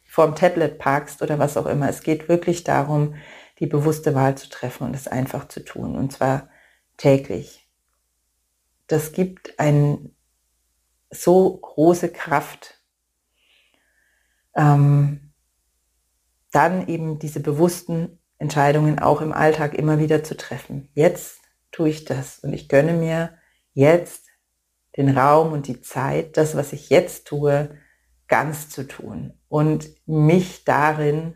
vorm 0.06 0.34
Tablet 0.34 0.78
parkst 0.78 1.22
oder 1.22 1.38
was 1.38 1.56
auch 1.56 1.66
immer. 1.66 1.88
Es 1.88 2.02
geht 2.02 2.28
wirklich 2.28 2.64
darum, 2.64 3.14
die 3.58 3.66
bewusste 3.66 4.14
Wahl 4.14 4.36
zu 4.36 4.48
treffen 4.48 4.84
und 4.84 4.94
es 4.94 5.08
einfach 5.08 5.48
zu 5.48 5.64
tun. 5.64 5.96
Und 5.96 6.12
zwar 6.12 6.48
täglich. 6.96 7.68
Das 8.86 9.12
gibt 9.12 9.58
eine 9.58 10.10
so 11.10 11.56
große 11.56 12.10
Kraft. 12.10 12.80
Ähm, 14.54 15.32
dann 16.52 16.88
eben 16.88 17.18
diese 17.18 17.40
bewussten 17.40 18.18
Entscheidungen 18.38 18.98
auch 18.98 19.20
im 19.20 19.32
Alltag 19.32 19.74
immer 19.74 19.98
wieder 19.98 20.24
zu 20.24 20.36
treffen. 20.36 20.88
Jetzt 20.94 21.39
tue 21.72 21.88
ich 21.88 22.04
das 22.04 22.40
und 22.40 22.52
ich 22.52 22.68
gönne 22.68 22.92
mir 22.92 23.34
jetzt 23.72 24.26
den 24.96 25.16
Raum 25.16 25.52
und 25.52 25.68
die 25.68 25.80
Zeit, 25.80 26.36
das, 26.36 26.56
was 26.56 26.72
ich 26.72 26.90
jetzt 26.90 27.26
tue, 27.26 27.76
ganz 28.28 28.68
zu 28.68 28.86
tun 28.86 29.34
und 29.48 29.88
mich 30.06 30.64
darin 30.64 31.34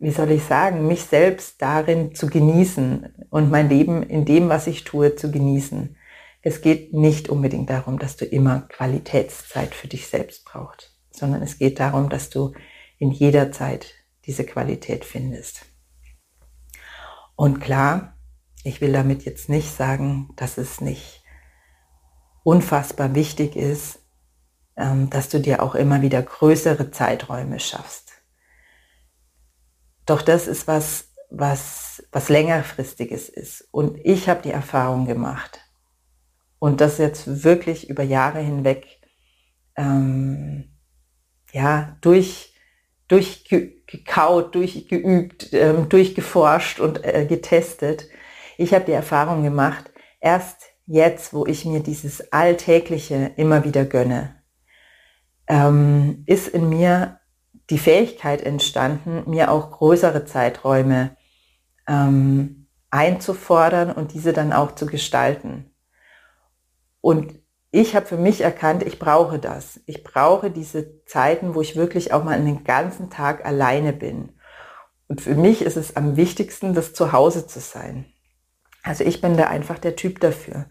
wie 0.00 0.10
soll 0.10 0.30
ich 0.30 0.44
sagen, 0.44 0.86
mich 0.86 1.02
selbst 1.02 1.60
darin 1.60 2.14
zu 2.14 2.26
genießen 2.26 3.26
und 3.28 3.50
mein 3.50 3.68
Leben 3.68 4.02
in 4.02 4.24
dem, 4.24 4.48
was 4.48 4.66
ich 4.66 4.84
tue, 4.84 5.14
zu 5.14 5.30
genießen. 5.30 5.94
Es 6.40 6.62
geht 6.62 6.94
nicht 6.94 7.28
unbedingt 7.28 7.68
darum, 7.68 7.98
dass 7.98 8.16
du 8.16 8.24
immer 8.24 8.62
Qualitätszeit 8.62 9.74
für 9.74 9.88
dich 9.88 10.06
selbst 10.06 10.46
brauchst, 10.46 10.98
sondern 11.10 11.42
es 11.42 11.58
geht 11.58 11.80
darum, 11.80 12.08
dass 12.08 12.30
du 12.30 12.54
in 12.96 13.10
jeder 13.10 13.52
Zeit 13.52 13.92
diese 14.24 14.44
Qualität 14.44 15.04
findest. 15.04 15.66
Und 17.36 17.60
klar, 17.60 18.16
ich 18.64 18.80
will 18.80 18.92
damit 18.92 19.24
jetzt 19.24 19.48
nicht 19.48 19.74
sagen, 19.74 20.30
dass 20.36 20.58
es 20.58 20.80
nicht 20.80 21.22
unfassbar 22.42 23.14
wichtig 23.14 23.56
ist, 23.56 24.00
ähm, 24.76 25.10
dass 25.10 25.28
du 25.28 25.40
dir 25.40 25.62
auch 25.62 25.74
immer 25.74 26.02
wieder 26.02 26.22
größere 26.22 26.90
Zeiträume 26.90 27.60
schaffst 27.60 28.10
doch 30.10 30.22
das 30.22 30.48
ist 30.48 30.66
was, 30.66 31.12
was, 31.30 32.02
was 32.10 32.28
längerfristiges 32.28 33.28
ist. 33.28 33.68
Und 33.70 33.98
ich 34.02 34.28
habe 34.28 34.42
die 34.42 34.50
Erfahrung 34.50 35.06
gemacht 35.06 35.60
und 36.58 36.80
das 36.80 36.98
jetzt 36.98 37.44
wirklich 37.44 37.88
über 37.88 38.02
Jahre 38.02 38.40
hinweg 38.40 38.86
ähm, 39.76 40.76
ja, 41.52 41.96
durch, 42.00 42.54
durchgekaut, 43.06 44.54
durchgeübt, 44.54 45.52
ähm, 45.52 45.88
durchgeforscht 45.88 46.80
und 46.80 47.04
äh, 47.04 47.26
getestet. 47.26 48.08
Ich 48.60 48.74
habe 48.74 48.84
die 48.84 48.92
Erfahrung 48.92 49.42
gemacht, 49.42 49.90
erst 50.20 50.74
jetzt, 50.84 51.32
wo 51.32 51.46
ich 51.46 51.64
mir 51.64 51.80
dieses 51.80 52.30
Alltägliche 52.30 53.32
immer 53.36 53.64
wieder 53.64 53.86
gönne, 53.86 54.34
ähm, 55.46 56.24
ist 56.26 56.46
in 56.46 56.68
mir 56.68 57.20
die 57.70 57.78
Fähigkeit 57.78 58.42
entstanden, 58.42 59.22
mir 59.30 59.50
auch 59.50 59.70
größere 59.70 60.26
Zeiträume 60.26 61.16
ähm, 61.88 62.66
einzufordern 62.90 63.92
und 63.92 64.12
diese 64.12 64.34
dann 64.34 64.52
auch 64.52 64.74
zu 64.74 64.84
gestalten. 64.84 65.70
Und 67.00 67.40
ich 67.70 67.96
habe 67.96 68.04
für 68.04 68.18
mich 68.18 68.42
erkannt, 68.42 68.82
ich 68.82 68.98
brauche 68.98 69.38
das. 69.38 69.80
Ich 69.86 70.04
brauche 70.04 70.50
diese 70.50 71.02
Zeiten, 71.06 71.54
wo 71.54 71.62
ich 71.62 71.76
wirklich 71.76 72.12
auch 72.12 72.24
mal 72.24 72.36
einen 72.36 72.62
ganzen 72.64 73.08
Tag 73.08 73.46
alleine 73.46 73.94
bin. 73.94 74.34
Und 75.08 75.22
für 75.22 75.34
mich 75.34 75.62
ist 75.62 75.78
es 75.78 75.96
am 75.96 76.16
wichtigsten, 76.18 76.74
das 76.74 76.92
zu 76.92 77.12
Hause 77.12 77.46
zu 77.46 77.58
sein. 77.60 78.04
Also 78.82 79.04
ich 79.04 79.20
bin 79.20 79.36
da 79.36 79.44
einfach 79.44 79.78
der 79.78 79.96
Typ 79.96 80.20
dafür. 80.20 80.66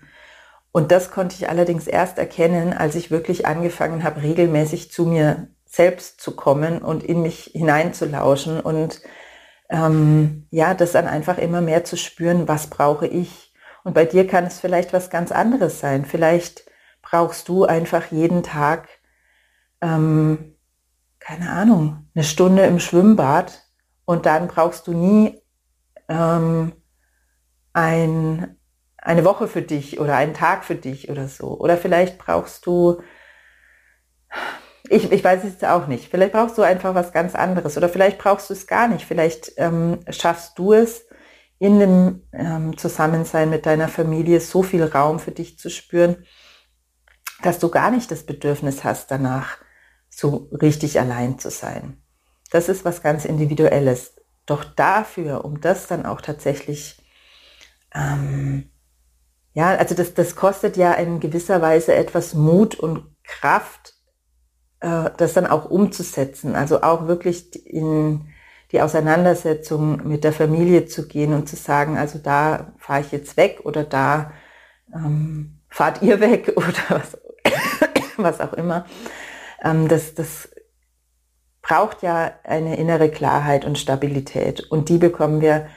Und 0.71 0.91
das 0.91 1.11
konnte 1.11 1.35
ich 1.35 1.49
allerdings 1.49 1.87
erst 1.87 2.17
erkennen, 2.17 2.73
als 2.73 2.95
ich 2.95 3.11
wirklich 3.11 3.47
angefangen 3.47 4.03
habe, 4.03 4.21
regelmäßig 4.21 4.91
zu 4.91 5.05
mir 5.05 5.47
selbst 5.65 6.21
zu 6.21 6.35
kommen 6.35 6.79
und 6.79 7.03
in 7.03 7.21
mich 7.21 7.51
hineinzulauschen 7.53 8.59
und 8.59 9.01
ähm, 9.69 10.47
ja, 10.49 10.73
das 10.73 10.93
dann 10.93 11.07
einfach 11.07 11.37
immer 11.37 11.61
mehr 11.61 11.83
zu 11.83 11.95
spüren, 11.95 12.47
was 12.47 12.67
brauche 12.67 13.05
ich. 13.07 13.53
Und 13.83 13.93
bei 13.93 14.05
dir 14.05 14.27
kann 14.27 14.45
es 14.45 14.59
vielleicht 14.59 14.93
was 14.93 15.09
ganz 15.09 15.31
anderes 15.31 15.79
sein. 15.79 16.05
Vielleicht 16.05 16.65
brauchst 17.01 17.47
du 17.47 17.65
einfach 17.65 18.11
jeden 18.11 18.43
Tag, 18.43 18.89
ähm, 19.81 20.55
keine 21.19 21.51
Ahnung, 21.51 22.09
eine 22.15 22.23
Stunde 22.23 22.63
im 22.63 22.79
Schwimmbad 22.79 23.63
und 24.05 24.25
dann 24.25 24.47
brauchst 24.47 24.87
du 24.87 24.93
nie 24.93 25.41
ähm, 26.07 26.73
ein, 27.73 28.57
eine 28.97 29.25
Woche 29.25 29.47
für 29.47 29.61
dich 29.61 29.99
oder 29.99 30.15
einen 30.15 30.33
Tag 30.33 30.63
für 30.65 30.75
dich 30.75 31.09
oder 31.09 31.27
so. 31.27 31.59
Oder 31.59 31.77
vielleicht 31.77 32.17
brauchst 32.17 32.65
du 32.65 33.01
ich, 34.89 35.11
ich 35.11 35.23
weiß 35.23 35.43
es 35.43 35.63
auch 35.63 35.88
nicht. 35.88 36.09
Vielleicht 36.09 36.33
brauchst 36.33 36.57
du 36.57 36.61
einfach 36.61 36.95
was 36.95 37.11
ganz 37.11 37.35
anderes 37.35 37.77
oder 37.77 37.89
vielleicht 37.89 38.17
brauchst 38.17 38.49
du 38.49 38.53
es 38.53 38.67
gar 38.67 38.88
nicht. 38.88 39.05
Vielleicht 39.05 39.53
ähm, 39.57 39.99
schaffst 40.09 40.57
du 40.57 40.73
es, 40.73 41.05
in 41.59 41.79
dem 41.79 42.27
ähm, 42.31 42.77
Zusammensein 42.77 43.49
mit 43.49 43.65
deiner 43.65 43.89
Familie 43.89 44.39
so 44.39 44.63
viel 44.63 44.83
Raum 44.83 45.19
für 45.19 45.31
dich 45.31 45.59
zu 45.59 45.69
spüren, 45.69 46.25
dass 47.43 47.59
du 47.59 47.69
gar 47.69 47.91
nicht 47.91 48.09
das 48.11 48.25
Bedürfnis 48.25 48.83
hast, 48.83 49.11
danach 49.11 49.57
so 50.09 50.49
richtig 50.53 50.99
allein 50.99 51.38
zu 51.38 51.49
sein. 51.49 52.01
Das 52.49 52.69
ist 52.69 52.85
was 52.85 53.03
ganz 53.03 53.25
Individuelles. 53.25 54.15
Doch 54.45 54.63
dafür, 54.63 55.45
um 55.45 55.61
das 55.61 55.88
dann 55.88 56.05
auch 56.05 56.21
tatsächlich, 56.21 56.97
ähm, 57.93 58.69
ja, 59.53 59.75
also 59.75 59.96
das, 59.96 60.13
das 60.13 60.36
kostet 60.36 60.77
ja 60.77 60.93
in 60.93 61.19
gewisser 61.19 61.62
Weise 61.62 61.93
etwas 61.93 62.34
Mut 62.34 62.75
und 62.75 63.03
Kraft, 63.24 63.93
äh, 64.79 65.10
das 65.17 65.34
dann 65.34 65.48
auch 65.48 65.69
umzusetzen, 65.69 66.55
also 66.55 66.81
auch 66.81 67.08
wirklich 67.08 67.65
in 67.65 68.29
die 68.72 68.81
Auseinandersetzung 68.81 70.08
mit 70.08 70.24
der 70.24 70.34
Familie 70.34 70.86
zu 70.86 71.08
gehen 71.08 71.34
und 71.34 71.50
zu 71.50 71.55
sagen, 71.55 71.98
also 71.98 72.19
da 72.19 72.74
fahre 72.77 73.01
ich 73.01 73.12
jetzt 73.12 73.36
weg 73.36 73.62
oder 73.63 73.84
da 73.84 74.31
ähm, 74.93 75.60
fahrt 75.69 76.01
ihr 76.01 76.19
weg 76.22 76.53
oder 76.55 76.74
was, 76.89 77.17
was 78.17 78.41
auch 78.41 78.53
immer. 78.53 78.86
Ähm, 79.63 79.88
das, 79.88 80.13
das 80.13 80.50
braucht 81.62 82.03
ja 82.03 82.31
eine 82.43 82.77
innere 82.77 83.10
Klarheit 83.10 83.65
und 83.65 83.77
Stabilität 83.77 84.62
und 84.72 84.89
die 84.89 84.98
bekommen 84.98 85.41
wir 85.41 85.67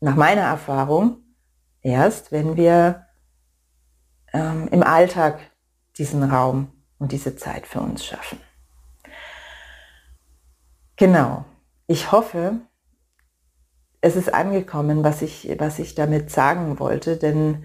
nach 0.00 0.16
meiner 0.16 0.42
Erfahrung 0.42 1.18
erst, 1.82 2.32
wenn 2.32 2.56
wir 2.56 3.06
ähm, 4.32 4.68
im 4.70 4.82
Alltag 4.82 5.40
diesen 5.96 6.22
Raum 6.22 6.72
und 6.98 7.12
diese 7.12 7.36
Zeit 7.36 7.66
für 7.66 7.80
uns 7.80 8.04
schaffen. 8.04 8.40
Genau. 10.96 11.44
Ich 11.86 12.12
hoffe, 12.12 12.60
es 14.00 14.16
ist 14.16 14.32
angekommen, 14.32 15.02
was 15.02 15.22
ich, 15.22 15.56
was 15.58 15.78
ich 15.78 15.94
damit 15.94 16.30
sagen 16.30 16.78
wollte, 16.78 17.16
denn 17.16 17.64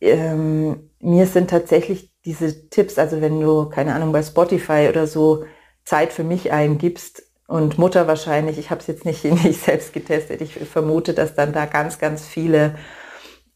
ähm, 0.00 0.90
mir 1.00 1.26
sind 1.26 1.50
tatsächlich 1.50 2.12
diese 2.24 2.68
Tipps, 2.68 2.98
also 2.98 3.20
wenn 3.20 3.40
du, 3.40 3.68
keine 3.68 3.94
Ahnung, 3.94 4.12
bei 4.12 4.22
Spotify 4.22 4.88
oder 4.88 5.06
so 5.06 5.44
Zeit 5.84 6.12
für 6.12 6.24
mich 6.24 6.52
eingibst 6.52 7.22
und 7.46 7.78
Mutter 7.78 8.06
wahrscheinlich, 8.06 8.58
ich 8.58 8.70
habe 8.70 8.80
es 8.80 8.86
jetzt 8.86 9.04
nicht, 9.04 9.24
nicht 9.44 9.62
selbst 9.62 9.92
getestet, 9.92 10.40
ich 10.40 10.54
vermute, 10.54 11.14
dass 11.14 11.34
dann 11.34 11.52
da 11.52 11.66
ganz, 11.66 11.98
ganz 11.98 12.26
viele 12.26 12.76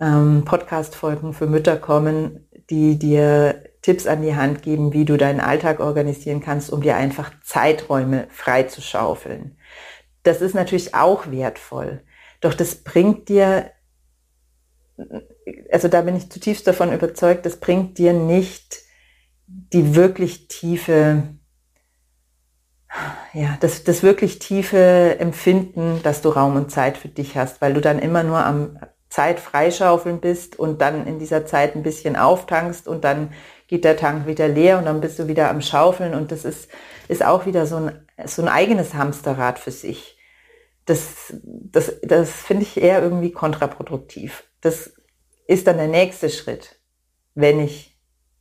ähm, 0.00 0.44
Podcast-Folgen 0.44 1.32
für 1.32 1.46
Mütter 1.46 1.76
kommen, 1.76 2.48
die 2.70 2.98
dir 2.98 3.64
Tipps 3.82 4.06
an 4.06 4.22
die 4.22 4.36
Hand 4.36 4.62
geben, 4.62 4.92
wie 4.92 5.04
du 5.04 5.16
deinen 5.16 5.40
Alltag 5.40 5.80
organisieren 5.80 6.40
kannst, 6.40 6.70
um 6.70 6.82
dir 6.82 6.96
einfach 6.96 7.32
Zeiträume 7.42 8.26
frei 8.30 8.64
zu 8.64 8.80
schaufeln. 8.80 9.56
Das 10.22 10.40
ist 10.40 10.54
natürlich 10.54 10.94
auch 10.94 11.30
wertvoll. 11.30 12.02
Doch 12.40 12.54
das 12.54 12.76
bringt 12.76 13.28
dir, 13.28 13.70
also 15.72 15.88
da 15.88 16.02
bin 16.02 16.16
ich 16.16 16.30
zutiefst 16.30 16.66
davon 16.66 16.92
überzeugt, 16.92 17.46
das 17.46 17.56
bringt 17.56 17.98
dir 17.98 18.12
nicht 18.12 18.82
die 19.46 19.94
wirklich 19.96 20.48
tiefe, 20.48 21.39
ja, 23.32 23.56
das, 23.60 23.84
das 23.84 24.02
wirklich 24.02 24.38
tiefe 24.38 25.16
Empfinden, 25.18 26.00
dass 26.02 26.22
du 26.22 26.30
Raum 26.30 26.56
und 26.56 26.70
Zeit 26.70 26.96
für 26.96 27.08
dich 27.08 27.36
hast, 27.36 27.60
weil 27.60 27.74
du 27.74 27.80
dann 27.80 27.98
immer 27.98 28.22
nur 28.22 28.44
am 28.44 28.78
Zeit 29.08 29.40
freischaufeln 29.40 30.20
bist 30.20 30.58
und 30.58 30.80
dann 30.80 31.06
in 31.06 31.18
dieser 31.18 31.44
Zeit 31.46 31.74
ein 31.74 31.82
bisschen 31.82 32.16
auftankst 32.16 32.86
und 32.86 33.04
dann 33.04 33.32
geht 33.66 33.84
der 33.84 33.96
Tank 33.96 34.26
wieder 34.26 34.48
leer 34.48 34.78
und 34.78 34.84
dann 34.84 35.00
bist 35.00 35.18
du 35.18 35.28
wieder 35.28 35.50
am 35.50 35.60
Schaufeln 35.60 36.14
und 36.14 36.32
das 36.32 36.44
ist, 36.44 36.68
ist 37.08 37.24
auch 37.24 37.46
wieder 37.46 37.66
so 37.66 37.76
ein, 37.76 38.06
so 38.24 38.42
ein 38.42 38.48
eigenes 38.48 38.94
Hamsterrad 38.94 39.58
für 39.58 39.70
sich. 39.70 40.16
Das, 40.86 41.32
das, 41.42 42.00
das 42.02 42.30
finde 42.30 42.62
ich 42.62 42.80
eher 42.80 43.02
irgendwie 43.02 43.32
kontraproduktiv. 43.32 44.44
Das 44.60 44.92
ist 45.46 45.66
dann 45.66 45.76
der 45.76 45.88
nächste 45.88 46.30
Schritt, 46.30 46.80
wenn 47.34 47.60
ich 47.60 47.89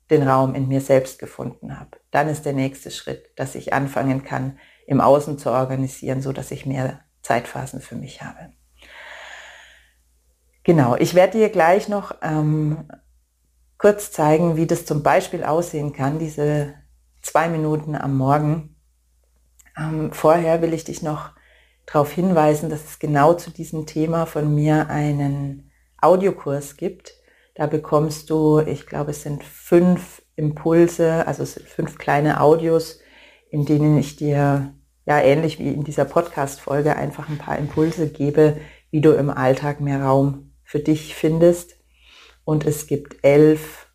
den 0.09 0.27
Raum 0.27 0.55
in 0.55 0.67
mir 0.67 0.81
selbst 0.81 1.19
gefunden 1.19 1.79
habe. 1.79 1.97
Dann 2.11 2.27
ist 2.27 2.45
der 2.45 2.53
nächste 2.53 2.91
Schritt, 2.91 3.29
dass 3.35 3.55
ich 3.55 3.73
anfangen 3.73 4.23
kann, 4.23 4.57
im 4.87 5.01
Außen 5.01 5.37
zu 5.37 5.51
organisieren, 5.51 6.21
so 6.21 6.31
dass 6.33 6.51
ich 6.51 6.65
mehr 6.65 7.01
Zeitphasen 7.21 7.81
für 7.81 7.95
mich 7.95 8.21
habe. 8.21 8.53
Genau, 10.63 10.95
ich 10.95 11.13
werde 11.13 11.37
dir 11.37 11.49
gleich 11.49 11.89
noch 11.89 12.15
ähm, 12.21 12.87
kurz 13.77 14.11
zeigen, 14.11 14.55
wie 14.55 14.67
das 14.67 14.85
zum 14.85 15.03
Beispiel 15.03 15.43
aussehen 15.43 15.93
kann, 15.93 16.19
diese 16.19 16.73
zwei 17.21 17.47
Minuten 17.47 17.95
am 17.95 18.17
Morgen. 18.17 18.75
Ähm, 19.77 20.11
vorher 20.11 20.61
will 20.61 20.73
ich 20.73 20.83
dich 20.83 21.01
noch 21.01 21.31
darauf 21.85 22.11
hinweisen, 22.11 22.69
dass 22.69 22.85
es 22.85 22.99
genau 22.99 23.33
zu 23.33 23.51
diesem 23.51 23.85
Thema 23.85 24.25
von 24.25 24.53
mir 24.53 24.89
einen 24.89 25.71
Audiokurs 26.01 26.77
gibt. 26.77 27.13
Da 27.59 27.67
bekommst 27.67 28.29
du, 28.29 28.59
ich 28.59 28.87
glaube, 28.87 29.11
es 29.11 29.23
sind 29.23 29.43
fünf 29.43 30.21
Impulse, 30.37 31.27
also 31.27 31.43
es 31.43 31.55
sind 31.55 31.67
fünf 31.67 31.97
kleine 31.97 32.39
Audios, 32.39 33.01
in 33.49 33.65
denen 33.65 33.97
ich 33.97 34.15
dir 34.15 34.73
ja 35.05 35.19
ähnlich 35.19 35.59
wie 35.59 35.67
in 35.67 35.83
dieser 35.83 36.05
Podcast-Folge 36.05 36.95
einfach 36.95 37.27
ein 37.27 37.37
paar 37.37 37.57
Impulse 37.57 38.07
gebe, 38.07 38.61
wie 38.91 39.01
du 39.01 39.11
im 39.11 39.29
Alltag 39.29 39.81
mehr 39.81 40.01
Raum 40.01 40.53
für 40.63 40.79
dich 40.79 41.13
findest. 41.15 41.75
Und 42.45 42.65
es 42.65 42.87
gibt 42.87 43.17
elf, 43.23 43.91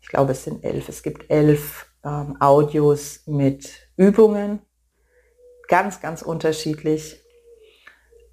ich 0.00 0.08
glaube 0.08 0.32
es 0.32 0.44
sind 0.44 0.64
elf, 0.64 0.88
es 0.88 1.02
gibt 1.02 1.30
elf 1.30 1.92
ähm, 2.02 2.40
Audios 2.40 3.24
mit 3.26 3.90
Übungen, 3.98 4.60
ganz, 5.68 6.00
ganz 6.00 6.22
unterschiedlich, 6.22 7.20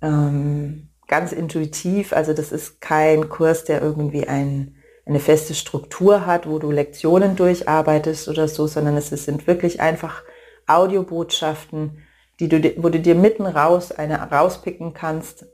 ähm, 0.01 0.94
ganz 1.07 1.31
intuitiv. 1.31 2.13
Also 2.13 2.33
das 2.33 2.51
ist 2.51 2.81
kein 2.81 3.29
Kurs, 3.29 3.63
der 3.63 3.81
irgendwie 3.81 4.27
ein, 4.27 4.75
eine 5.05 5.19
feste 5.19 5.53
Struktur 5.53 6.25
hat, 6.25 6.47
wo 6.47 6.59
du 6.59 6.71
Lektionen 6.71 7.35
durcharbeitest 7.35 8.27
oder 8.27 8.47
so, 8.47 8.67
sondern 8.67 8.97
es 8.97 9.09
sind 9.09 9.47
wirklich 9.47 9.81
einfach 9.81 10.23
Audiobotschaften, 10.67 12.03
die 12.39 12.49
du, 12.49 12.59
wo 12.77 12.89
du 12.89 12.99
dir 12.99 13.15
mitten 13.15 13.45
raus 13.45 13.91
eine 13.91 14.17
rauspicken 14.17 14.93
kannst 14.93 15.45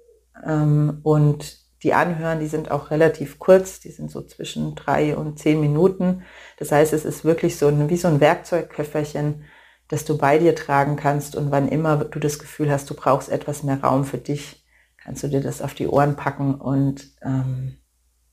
ähm, 0.46 1.00
und 1.04 1.60
die 1.84 1.94
anhören, 1.94 2.40
die 2.40 2.48
sind 2.48 2.70
auch 2.70 2.92
relativ 2.92 3.40
kurz, 3.40 3.80
die 3.80 3.92
sind 3.92 4.12
so 4.12 4.22
zwischen 4.22 4.76
drei 4.76 5.16
und 5.16 5.40
zehn 5.40 5.60
Minuten. 5.60 6.24
Das 6.58 6.72
heißt, 6.72 6.94
es 6.94 7.06
ist 7.06 7.26
wirklich 7.26 7.58
so 7.58 7.68
ein, 7.68 7.90
wie 7.90 7.98
so 7.98 8.08
ein 8.08 8.20
Werkzeugköfferchen, 8.20 9.46
das 9.88 10.06
du 10.06 10.18
bei 10.18 10.38
dir 10.38 10.56
tragen 10.56 10.96
kannst 10.96 11.36
und 11.36 11.52
wann 11.52 11.68
immer 11.68 11.98
du 11.98 12.20
das 12.20 12.40
Gefühl 12.40 12.72
hast, 12.72 12.90
du 12.90 12.94
brauchst 12.94 13.30
etwas 13.30 13.64
mehr 13.64 13.82
Raum 13.82 14.06
für 14.06 14.20
dich, 14.20 14.64
kannst 15.04 15.24
du 15.24 15.28
dir 15.28 15.42
das 15.42 15.62
auf 15.62 15.74
die 15.74 15.88
Ohren 15.88 16.16
packen 16.16 16.56
und 16.56 17.08
ähm, 17.24 17.78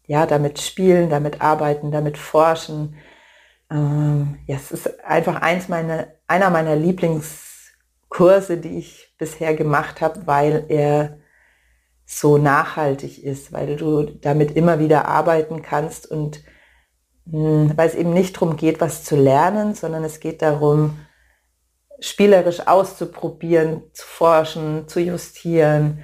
ja, 0.07 0.26
damit 0.26 0.61
spielen, 0.61 1.11
damit 1.11 1.40
arbeiten, 1.40 1.90
damit 1.90 2.16
forschen. 2.18 2.96
Ähm, 3.70 4.38
ja, 4.46 4.57
es 4.57 4.70
ist 4.70 5.04
einfach 5.04 5.42
eins 5.42 5.68
meiner, 5.68 6.09
einer 6.26 6.50
meiner 6.50 6.76
Lieblingskurse, 6.76 8.57
die 8.57 8.78
ich 8.78 9.14
bisher 9.18 9.54
gemacht 9.54 10.00
habe, 10.00 10.26
weil 10.26 10.64
er 10.68 11.18
so 12.07 12.38
nachhaltig 12.38 13.22
ist, 13.22 13.52
weil 13.52 13.76
du 13.76 14.02
damit 14.02 14.52
immer 14.52 14.78
wieder 14.78 15.07
arbeiten 15.07 15.61
kannst 15.61 16.11
und 16.11 16.42
mh, 17.26 17.38
hm, 17.38 17.72
weil 17.76 17.88
es 17.88 17.94
eben 17.94 18.14
nicht 18.14 18.37
darum 18.37 18.57
geht, 18.57 18.81
was 18.81 19.04
zu 19.04 19.14
lernen, 19.14 19.74
sondern 19.74 20.04
es 20.04 20.20
geht 20.20 20.40
darum, 20.40 20.98
spielerisch 22.00 22.66
auszuprobieren, 22.66 23.83
zu 23.92 24.07
forschen, 24.07 24.88
zu 24.88 25.00
justieren. 25.00 26.02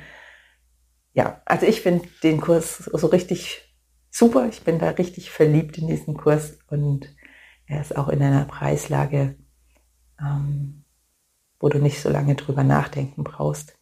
Ja, 1.14 1.40
also 1.44 1.64
ich 1.64 1.80
finde 1.80 2.08
den 2.22 2.40
Kurs 2.40 2.78
so 2.92 3.06
richtig 3.06 3.62
super. 4.10 4.48
Ich 4.48 4.62
bin 4.62 4.78
da 4.78 4.90
richtig 4.90 5.30
verliebt 5.30 5.78
in 5.78 5.86
diesen 5.86 6.16
Kurs 6.16 6.58
und 6.68 7.08
er 7.66 7.80
ist 7.80 7.96
auch 7.96 8.08
in 8.08 8.20
einer 8.20 8.44
Preislage, 8.44 9.36
ähm, 10.20 10.84
wo 11.60 11.68
du 11.68 11.78
nicht 11.78 12.02
so 12.02 12.10
lange 12.10 12.34
drüber 12.34 12.64
nachdenken 12.64 13.24
brauchst. 13.24 13.78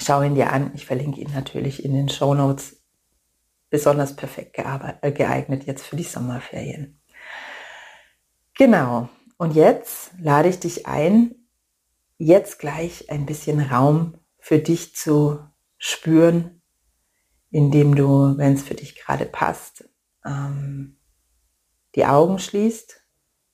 Schau 0.00 0.22
ihn 0.22 0.34
dir 0.34 0.52
an. 0.52 0.70
Ich 0.74 0.86
verlinke 0.86 1.20
ihn 1.20 1.32
natürlich 1.32 1.84
in 1.84 1.94
den 1.94 2.08
Show 2.08 2.34
Notes. 2.34 2.82
Besonders 3.70 4.14
perfekt 4.14 4.56
äh, 4.58 5.12
geeignet 5.12 5.64
jetzt 5.64 5.84
für 5.84 5.96
die 5.96 6.04
Sommerferien. 6.04 7.00
Genau. 8.56 9.08
Und 9.36 9.54
jetzt 9.54 10.12
lade 10.18 10.48
ich 10.48 10.60
dich 10.60 10.86
ein, 10.86 11.34
jetzt 12.18 12.58
gleich 12.58 13.10
ein 13.10 13.26
bisschen 13.26 13.60
Raum 13.60 14.18
für 14.38 14.58
dich 14.58 14.94
zu 14.94 15.47
spüren, 15.78 16.62
indem 17.50 17.94
du, 17.94 18.36
wenn 18.36 18.54
es 18.54 18.62
für 18.62 18.74
dich 18.74 18.96
gerade 18.96 19.24
passt, 19.24 19.88
ähm, 20.24 20.98
die 21.94 22.04
Augen 22.04 22.38
schließt. 22.38 23.02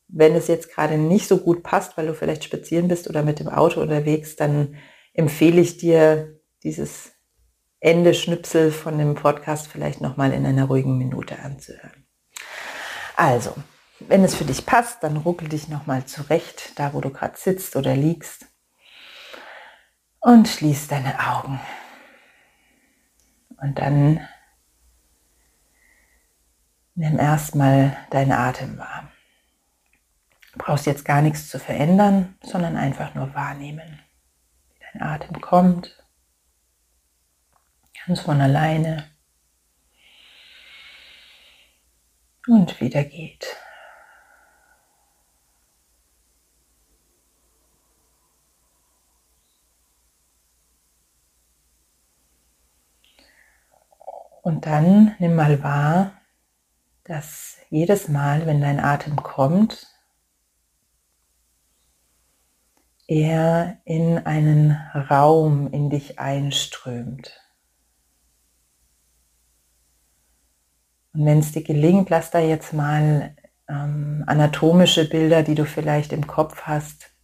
Wenn 0.09 0.35
es 0.35 0.49
jetzt 0.49 0.73
gerade 0.73 0.99
nicht 0.99 1.29
so 1.29 1.39
gut 1.39 1.63
passt, 1.63 1.97
weil 1.97 2.07
du 2.07 2.15
vielleicht 2.15 2.45
spazieren 2.45 2.89
bist 2.89 3.09
oder 3.09 3.23
mit 3.23 3.41
dem 3.41 3.49
Auto 3.49 3.81
unterwegs, 3.81 4.37
dann 4.37 4.77
empfehle 5.13 5.61
ich 5.61 5.77
dir, 5.79 6.41
dieses 6.63 7.13
Ende 7.81 8.15
Schnipsel 8.15 8.73
von 8.73 8.97
dem 8.97 9.15
Podcast 9.15 9.69
vielleicht 9.69 10.01
nochmal 10.01 10.33
in 10.33 10.47
einer 10.47 10.65
ruhigen 10.65 10.97
Minute 10.97 11.39
anzuhören. 11.39 12.07
Also, 13.17 13.55
wenn 14.01 14.25
es 14.25 14.35
für 14.35 14.45
dich 14.45 14.67
passt, 14.67 15.03
dann 15.03 15.19
ruckel 15.19 15.49
dich 15.49 15.69
nochmal 15.69 16.07
zurecht, 16.07 16.73
da 16.77 16.95
wo 16.95 17.01
du 17.01 17.11
gerade 17.11 17.37
sitzt 17.37 17.77
oder 17.77 17.95
liegst. 17.95 18.47
Und 20.21 20.49
schließ 20.49 20.89
deine 20.89 21.19
Augen. 21.21 21.61
Und 23.59 23.79
dann 23.79 24.21
nimm 26.95 27.19
erstmal 27.19 27.97
deinen 28.11 28.33
Atem 28.33 28.79
wahr. 28.79 29.11
Du 30.53 30.59
brauchst 30.59 30.87
jetzt 30.87 31.05
gar 31.05 31.23
nichts 31.23 31.49
zu 31.49 31.59
verändern, 31.59 32.37
sondern 32.43 32.77
einfach 32.77 33.15
nur 33.15 33.35
wahrnehmen 33.35 34.01
dein 34.95 35.03
Atem 35.03 35.41
kommt, 35.41 36.03
ganz 38.07 38.21
von 38.21 38.41
alleine 38.41 39.11
und 42.47 42.81
wieder 42.81 43.05
geht. 43.05 43.57
Und 54.45 54.67
dann 54.67 55.15
nimm 55.21 55.37
mal 55.37 55.63
wahr, 55.63 56.13
dass 57.05 57.57
jedes 57.71 58.09
Mal, 58.09 58.45
wenn 58.45 58.61
dein 58.61 58.79
Atem 58.79 59.17
kommt, 59.17 59.87
er 63.07 63.79
in 63.87 64.19
einen 64.19 64.73
Raum 64.93 65.73
in 65.73 65.89
dich 65.89 66.19
einströmt. 66.19 67.41
Und 71.15 71.25
wenn 71.25 71.39
es 71.39 71.53
dir 71.53 71.63
gelingt, 71.63 72.11
lass 72.11 72.31
da 72.31 72.39
jetzt 72.39 72.75
mal 72.75 73.35
ähm, 73.67 74.25
anatomische 74.27 75.09
Bilder, 75.09 75.43
die 75.43 75.55
du 75.55 75.65
vielleicht 75.65 76.13
im 76.13 76.27
Kopf 76.27 76.65
hast, 76.65 77.15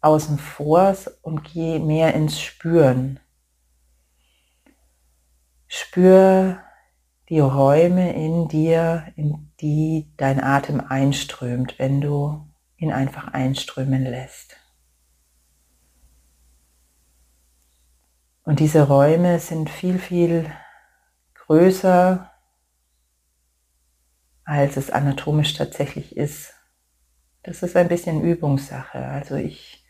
außen 0.00 0.38
vor 0.40 0.96
und 1.22 1.44
geh 1.44 1.78
mehr 1.78 2.14
ins 2.14 2.40
Spüren. 2.40 3.20
Spür 5.76 6.62
die 7.28 7.40
Räume 7.40 8.14
in 8.14 8.46
dir, 8.46 9.12
in 9.16 9.50
die 9.60 10.08
dein 10.16 10.40
Atem 10.40 10.80
einströmt, 10.80 11.80
wenn 11.80 12.00
du 12.00 12.48
ihn 12.76 12.92
einfach 12.92 13.26
einströmen 13.26 14.04
lässt. 14.04 14.56
Und 18.44 18.60
diese 18.60 18.86
Räume 18.86 19.40
sind 19.40 19.68
viel, 19.68 19.98
viel 19.98 20.48
größer, 21.34 22.30
als 24.44 24.76
es 24.76 24.90
anatomisch 24.90 25.54
tatsächlich 25.54 26.16
ist. 26.16 26.54
Das 27.42 27.64
ist 27.64 27.74
ein 27.74 27.88
bisschen 27.88 28.22
Übungssache. 28.22 28.98
Also 28.98 29.34
ich 29.34 29.84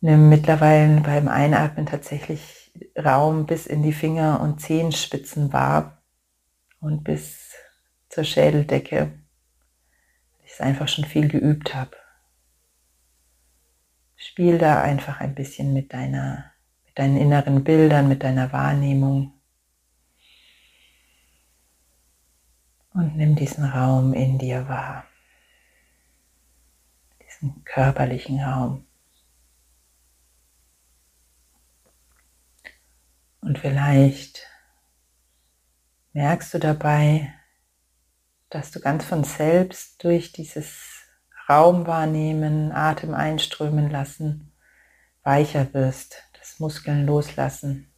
nehme 0.00 0.22
mittlerweile 0.22 1.02
beim 1.02 1.28
Einatmen 1.28 1.84
tatsächlich 1.84 2.61
Raum 2.96 3.46
bis 3.46 3.66
in 3.66 3.82
die 3.82 3.92
Finger- 3.92 4.40
und 4.40 4.60
Zehenspitzen 4.60 5.52
wahr 5.52 6.02
und 6.80 7.04
bis 7.04 7.54
zur 8.08 8.24
Schädeldecke, 8.24 9.12
ich 10.44 10.52
es 10.52 10.60
einfach 10.60 10.88
schon 10.88 11.04
viel 11.04 11.28
geübt 11.28 11.74
habe. 11.74 11.96
Spiel 14.16 14.58
da 14.58 14.82
einfach 14.82 15.20
ein 15.20 15.34
bisschen 15.34 15.72
mit 15.72 15.92
deiner 15.92 16.52
mit 16.92 16.98
deinen 16.98 17.16
inneren 17.16 17.64
Bildern, 17.64 18.06
mit 18.06 18.22
deiner 18.22 18.52
Wahrnehmung. 18.52 19.32
Und 22.92 23.16
nimm 23.16 23.34
diesen 23.34 23.64
Raum 23.64 24.12
in 24.12 24.38
dir 24.38 24.68
wahr. 24.68 25.06
Diesen 27.24 27.64
körperlichen 27.64 28.42
Raum. 28.42 28.84
Und 33.42 33.58
vielleicht 33.58 34.46
merkst 36.12 36.54
du 36.54 36.58
dabei, 36.60 37.34
dass 38.50 38.70
du 38.70 38.80
ganz 38.80 39.04
von 39.04 39.24
selbst 39.24 40.02
durch 40.04 40.30
dieses 40.30 41.02
Raum 41.48 41.86
wahrnehmen, 41.88 42.70
Atem 42.70 43.14
einströmen 43.14 43.90
lassen, 43.90 44.52
weicher 45.24 45.74
wirst, 45.74 46.22
das 46.38 46.60
Muskeln 46.60 47.04
loslassen. 47.04 47.92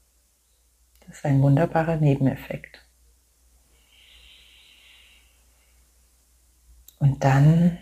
Das 1.07 1.17
ist 1.17 1.25
ein 1.27 1.43
wunderbarer 1.43 1.97
Nebeneffekt. 1.97 2.81
Und 6.99 7.23
dann 7.23 7.79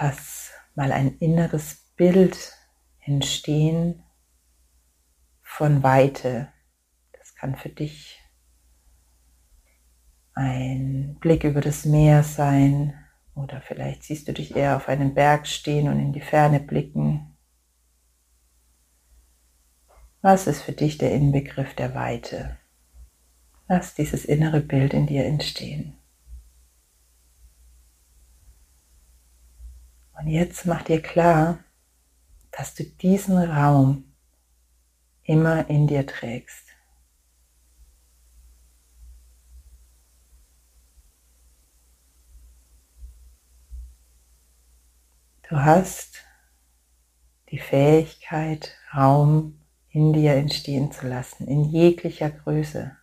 lass 0.00 0.50
mal 0.74 0.90
ein 0.90 1.16
inneres 1.18 1.76
Bild 1.94 2.52
entstehen 3.00 4.03
von 5.54 5.82
Weite. 5.82 6.48
Das 7.12 7.34
kann 7.34 7.56
für 7.56 7.68
dich 7.68 8.20
ein 10.34 11.16
Blick 11.20 11.44
über 11.44 11.60
das 11.60 11.84
Meer 11.84 12.22
sein 12.22 12.94
oder 13.34 13.60
vielleicht 13.60 14.02
siehst 14.02 14.28
du 14.28 14.32
dich 14.32 14.56
eher 14.56 14.76
auf 14.76 14.88
einem 14.88 15.14
Berg 15.14 15.46
stehen 15.46 15.88
und 15.88 15.98
in 15.98 16.12
die 16.12 16.20
Ferne 16.20 16.60
blicken 16.60 17.34
was 20.24 20.46
ist 20.46 20.62
für 20.62 20.72
dich 20.72 20.96
der 20.96 21.12
Inbegriff 21.12 21.74
der 21.74 21.94
Weite? 21.94 22.56
Lass 23.68 23.94
dieses 23.94 24.24
innere 24.24 24.60
Bild 24.60 24.94
in 24.94 25.06
dir 25.06 25.26
entstehen. 25.26 25.98
Und 30.18 30.28
jetzt 30.28 30.64
mach 30.64 30.80
dir 30.80 31.02
klar, 31.02 31.58
dass 32.52 32.74
du 32.74 32.84
diesen 32.84 33.36
Raum 33.36 34.13
immer 35.24 35.68
in 35.68 35.86
dir 35.86 36.06
trägst. 36.06 36.64
Du 45.48 45.56
hast 45.56 46.24
die 47.50 47.58
Fähigkeit, 47.58 48.76
Raum 48.94 49.60
in 49.90 50.12
dir 50.12 50.32
entstehen 50.32 50.90
zu 50.90 51.06
lassen, 51.06 51.46
in 51.46 51.64
jeglicher 51.64 52.30
Größe. 52.30 52.96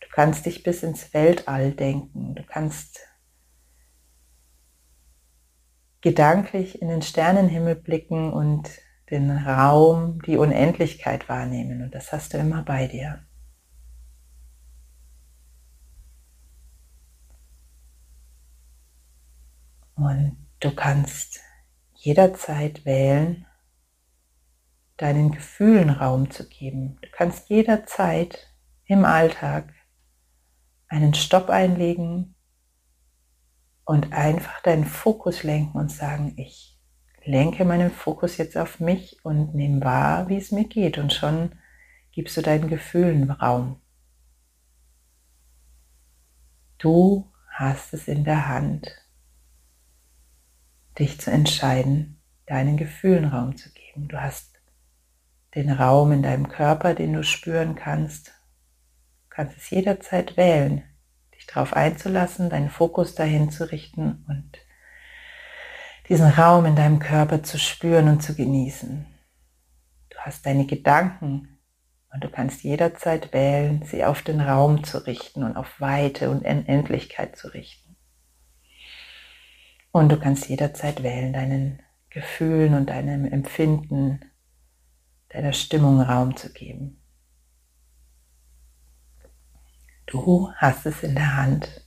Du 0.00 0.06
kannst 0.12 0.46
dich 0.46 0.62
bis 0.62 0.82
ins 0.82 1.12
Weltall 1.12 1.72
denken, 1.72 2.34
du 2.34 2.42
kannst 2.42 3.00
gedanklich 6.00 6.80
in 6.80 6.88
den 6.88 7.02
Sternenhimmel 7.02 7.74
blicken 7.74 8.32
und 8.32 8.70
den 9.10 9.30
Raum, 9.30 10.20
die 10.22 10.36
Unendlichkeit 10.36 11.28
wahrnehmen 11.28 11.82
und 11.82 11.94
das 11.94 12.12
hast 12.12 12.34
du 12.34 12.38
immer 12.38 12.62
bei 12.62 12.86
dir. 12.86 13.24
Und 19.94 20.36
du 20.60 20.74
kannst 20.74 21.40
jederzeit 21.94 22.84
wählen, 22.84 23.46
deinen 24.96 25.32
Gefühlen 25.32 25.90
Raum 25.90 26.30
zu 26.30 26.48
geben. 26.48 26.98
Du 27.02 27.08
kannst 27.10 27.48
jederzeit 27.48 28.52
im 28.84 29.04
Alltag 29.04 29.72
einen 30.88 31.14
Stopp 31.14 31.50
einlegen 31.50 32.34
und 33.84 34.12
einfach 34.12 34.60
deinen 34.62 34.84
Fokus 34.84 35.42
lenken 35.42 35.78
und 35.78 35.90
sagen, 35.90 36.34
ich 36.36 36.75
lenke 37.26 37.64
meinen 37.64 37.90
Fokus 37.90 38.36
jetzt 38.36 38.56
auf 38.56 38.80
mich 38.80 39.24
und 39.24 39.54
nehme 39.54 39.84
wahr, 39.84 40.28
wie 40.28 40.36
es 40.36 40.52
mir 40.52 40.66
geht 40.66 40.98
und 40.98 41.12
schon 41.12 41.52
gibst 42.12 42.36
du 42.36 42.42
deinen 42.42 42.68
Gefühlen 42.68 43.30
Raum. 43.30 43.80
Du 46.78 47.30
hast 47.50 47.92
es 47.94 48.06
in 48.06 48.24
der 48.24 48.48
Hand, 48.48 48.90
dich 50.98 51.20
zu 51.20 51.30
entscheiden, 51.30 52.20
deinen 52.46 52.76
Gefühlen 52.76 53.26
Raum 53.26 53.56
zu 53.56 53.72
geben. 53.72 54.08
Du 54.08 54.20
hast 54.20 54.60
den 55.54 55.70
Raum 55.70 56.12
in 56.12 56.22
deinem 56.22 56.48
Körper, 56.48 56.94
den 56.94 57.12
du 57.12 57.24
spüren 57.24 57.74
kannst. 57.74 58.28
Du 58.28 59.30
kannst 59.30 59.56
es 59.56 59.70
jederzeit 59.70 60.36
wählen, 60.36 60.84
dich 61.34 61.46
darauf 61.46 61.74
einzulassen, 61.74 62.50
deinen 62.50 62.70
Fokus 62.70 63.14
dahin 63.14 63.50
zu 63.50 63.70
richten 63.70 64.24
und 64.28 64.58
diesen 66.08 66.30
Raum 66.30 66.66
in 66.66 66.76
deinem 66.76 66.98
Körper 66.98 67.42
zu 67.42 67.58
spüren 67.58 68.08
und 68.08 68.22
zu 68.22 68.34
genießen. 68.34 69.06
Du 70.10 70.18
hast 70.18 70.46
deine 70.46 70.66
Gedanken 70.66 71.58
und 72.12 72.24
du 72.24 72.28
kannst 72.30 72.62
jederzeit 72.62 73.32
wählen, 73.32 73.82
sie 73.84 74.04
auf 74.04 74.22
den 74.22 74.40
Raum 74.40 74.84
zu 74.84 74.98
richten 75.06 75.42
und 75.42 75.56
auf 75.56 75.80
Weite 75.80 76.30
und 76.30 76.44
Endlichkeit 76.44 77.36
zu 77.36 77.48
richten. 77.48 77.96
Und 79.90 80.10
du 80.10 80.18
kannst 80.18 80.48
jederzeit 80.48 81.02
wählen, 81.02 81.32
deinen 81.32 81.82
Gefühlen 82.10 82.74
und 82.74 82.90
deinem 82.90 83.24
Empfinden 83.24 84.20
deiner 85.28 85.52
Stimmung 85.52 86.00
Raum 86.00 86.36
zu 86.36 86.52
geben. 86.52 87.02
Du 90.06 90.52
hast 90.56 90.86
es 90.86 91.02
in 91.02 91.14
der 91.14 91.36
Hand, 91.36 91.85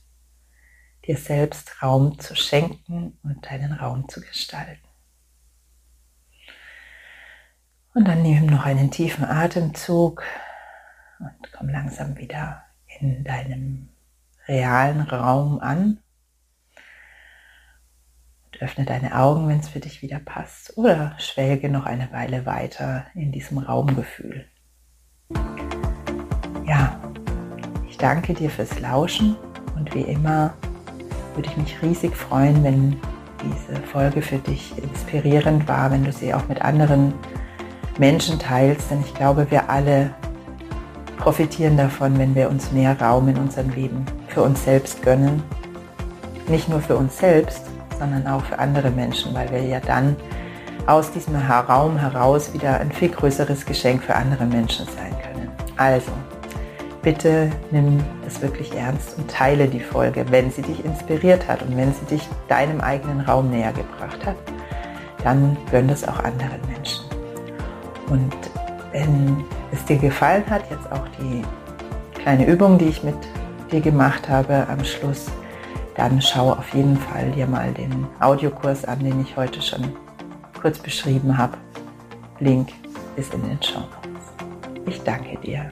dir 1.10 1.16
selbst 1.16 1.82
Raum 1.82 2.18
zu 2.20 2.36
schenken 2.36 3.18
und 3.22 3.44
deinen 3.50 3.72
Raum 3.72 4.08
zu 4.08 4.20
gestalten. 4.20 4.86
Und 7.92 8.06
dann 8.06 8.22
nimm 8.22 8.46
noch 8.46 8.64
einen 8.64 8.92
tiefen 8.92 9.24
Atemzug 9.24 10.22
und 11.18 11.52
komm 11.52 11.68
langsam 11.68 12.16
wieder 12.16 12.62
in 13.00 13.24
deinem 13.24 13.88
realen 14.46 15.00
Raum 15.00 15.58
an 15.58 15.98
öffne 18.60 18.84
deine 18.84 19.16
Augen, 19.16 19.48
wenn 19.48 19.60
es 19.60 19.68
für 19.68 19.80
dich 19.80 20.02
wieder 20.02 20.18
passt, 20.18 20.76
oder 20.76 21.14
schwelge 21.18 21.70
noch 21.70 21.86
eine 21.86 22.12
Weile 22.12 22.44
weiter 22.44 23.06
in 23.14 23.32
diesem 23.32 23.56
Raumgefühl. 23.56 24.44
Ja, 26.66 27.00
ich 27.88 27.96
danke 27.96 28.34
dir 28.34 28.50
fürs 28.50 28.78
Lauschen 28.78 29.36
und 29.76 29.94
wie 29.94 30.02
immer 30.02 30.52
würde 31.34 31.48
ich 31.48 31.56
mich 31.56 31.82
riesig 31.82 32.16
freuen, 32.16 32.62
wenn 32.64 32.96
diese 33.42 33.80
Folge 33.82 34.22
für 34.22 34.38
dich 34.38 34.74
inspirierend 34.82 35.66
war, 35.68 35.90
wenn 35.90 36.04
du 36.04 36.12
sie 36.12 36.34
auch 36.34 36.46
mit 36.48 36.62
anderen 36.62 37.14
Menschen 37.98 38.38
teilst, 38.38 38.90
denn 38.90 39.00
ich 39.00 39.14
glaube, 39.14 39.50
wir 39.50 39.70
alle 39.70 40.14
profitieren 41.18 41.76
davon, 41.76 42.18
wenn 42.18 42.34
wir 42.34 42.48
uns 42.48 42.72
mehr 42.72 42.98
Raum 43.00 43.28
in 43.28 43.36
unserem 43.36 43.70
Leben 43.70 44.06
für 44.28 44.42
uns 44.42 44.64
selbst 44.64 45.02
gönnen. 45.02 45.42
Nicht 46.48 46.68
nur 46.68 46.80
für 46.80 46.96
uns 46.96 47.18
selbst, 47.18 47.62
sondern 47.98 48.26
auch 48.26 48.42
für 48.42 48.58
andere 48.58 48.90
Menschen, 48.90 49.34
weil 49.34 49.50
wir 49.50 49.62
ja 49.62 49.80
dann 49.80 50.16
aus 50.86 51.12
diesem 51.12 51.36
Raum 51.36 51.98
heraus 51.98 52.52
wieder 52.54 52.80
ein 52.80 52.90
viel 52.90 53.10
größeres 53.10 53.66
Geschenk 53.66 54.02
für 54.02 54.14
andere 54.14 54.46
Menschen 54.46 54.86
sein 54.86 55.14
können. 55.22 55.50
Also, 55.76 56.10
bitte 57.02 57.50
nimm 57.70 58.02
es 58.26 58.40
wirklich 58.42 58.74
ernst 58.74 59.16
und 59.18 59.30
teile 59.30 59.68
die 59.68 59.80
Folge, 59.80 60.24
wenn 60.30 60.50
sie 60.50 60.62
dich 60.62 60.84
inspiriert 60.84 61.48
hat 61.48 61.62
und 61.62 61.76
wenn 61.76 61.92
sie 61.94 62.04
dich 62.06 62.28
deinem 62.48 62.80
eigenen 62.80 63.20
Raum 63.20 63.50
näher 63.50 63.72
gebracht 63.72 64.24
hat, 64.24 64.36
dann 65.24 65.56
gönn 65.70 65.88
das 65.88 66.06
auch 66.06 66.18
anderen 66.18 66.60
Menschen. 66.72 67.04
Und 68.08 68.34
wenn 68.92 69.44
es 69.72 69.84
dir 69.84 69.98
gefallen 69.98 70.44
hat, 70.48 70.62
jetzt 70.70 70.90
auch 70.90 71.06
die 71.20 71.42
kleine 72.20 72.46
Übung, 72.46 72.78
die 72.78 72.86
ich 72.86 73.02
mit 73.02 73.16
dir 73.70 73.80
gemacht 73.80 74.28
habe 74.28 74.66
am 74.68 74.84
Schluss, 74.84 75.26
dann 75.96 76.20
schau 76.20 76.52
auf 76.52 76.74
jeden 76.74 76.96
Fall 76.96 77.30
dir 77.32 77.46
mal 77.46 77.72
den 77.72 78.06
Audiokurs 78.20 78.84
an, 78.84 79.00
den 79.00 79.20
ich 79.20 79.36
heute 79.36 79.60
schon 79.62 79.92
kurz 80.60 80.78
beschrieben 80.78 81.36
habe. 81.36 81.56
Link 82.38 82.70
ist 83.16 83.34
in 83.34 83.42
den 83.42 83.62
Show 83.62 83.80
Notes. 83.80 84.86
Ich 84.86 85.02
danke 85.02 85.36
dir. 85.38 85.70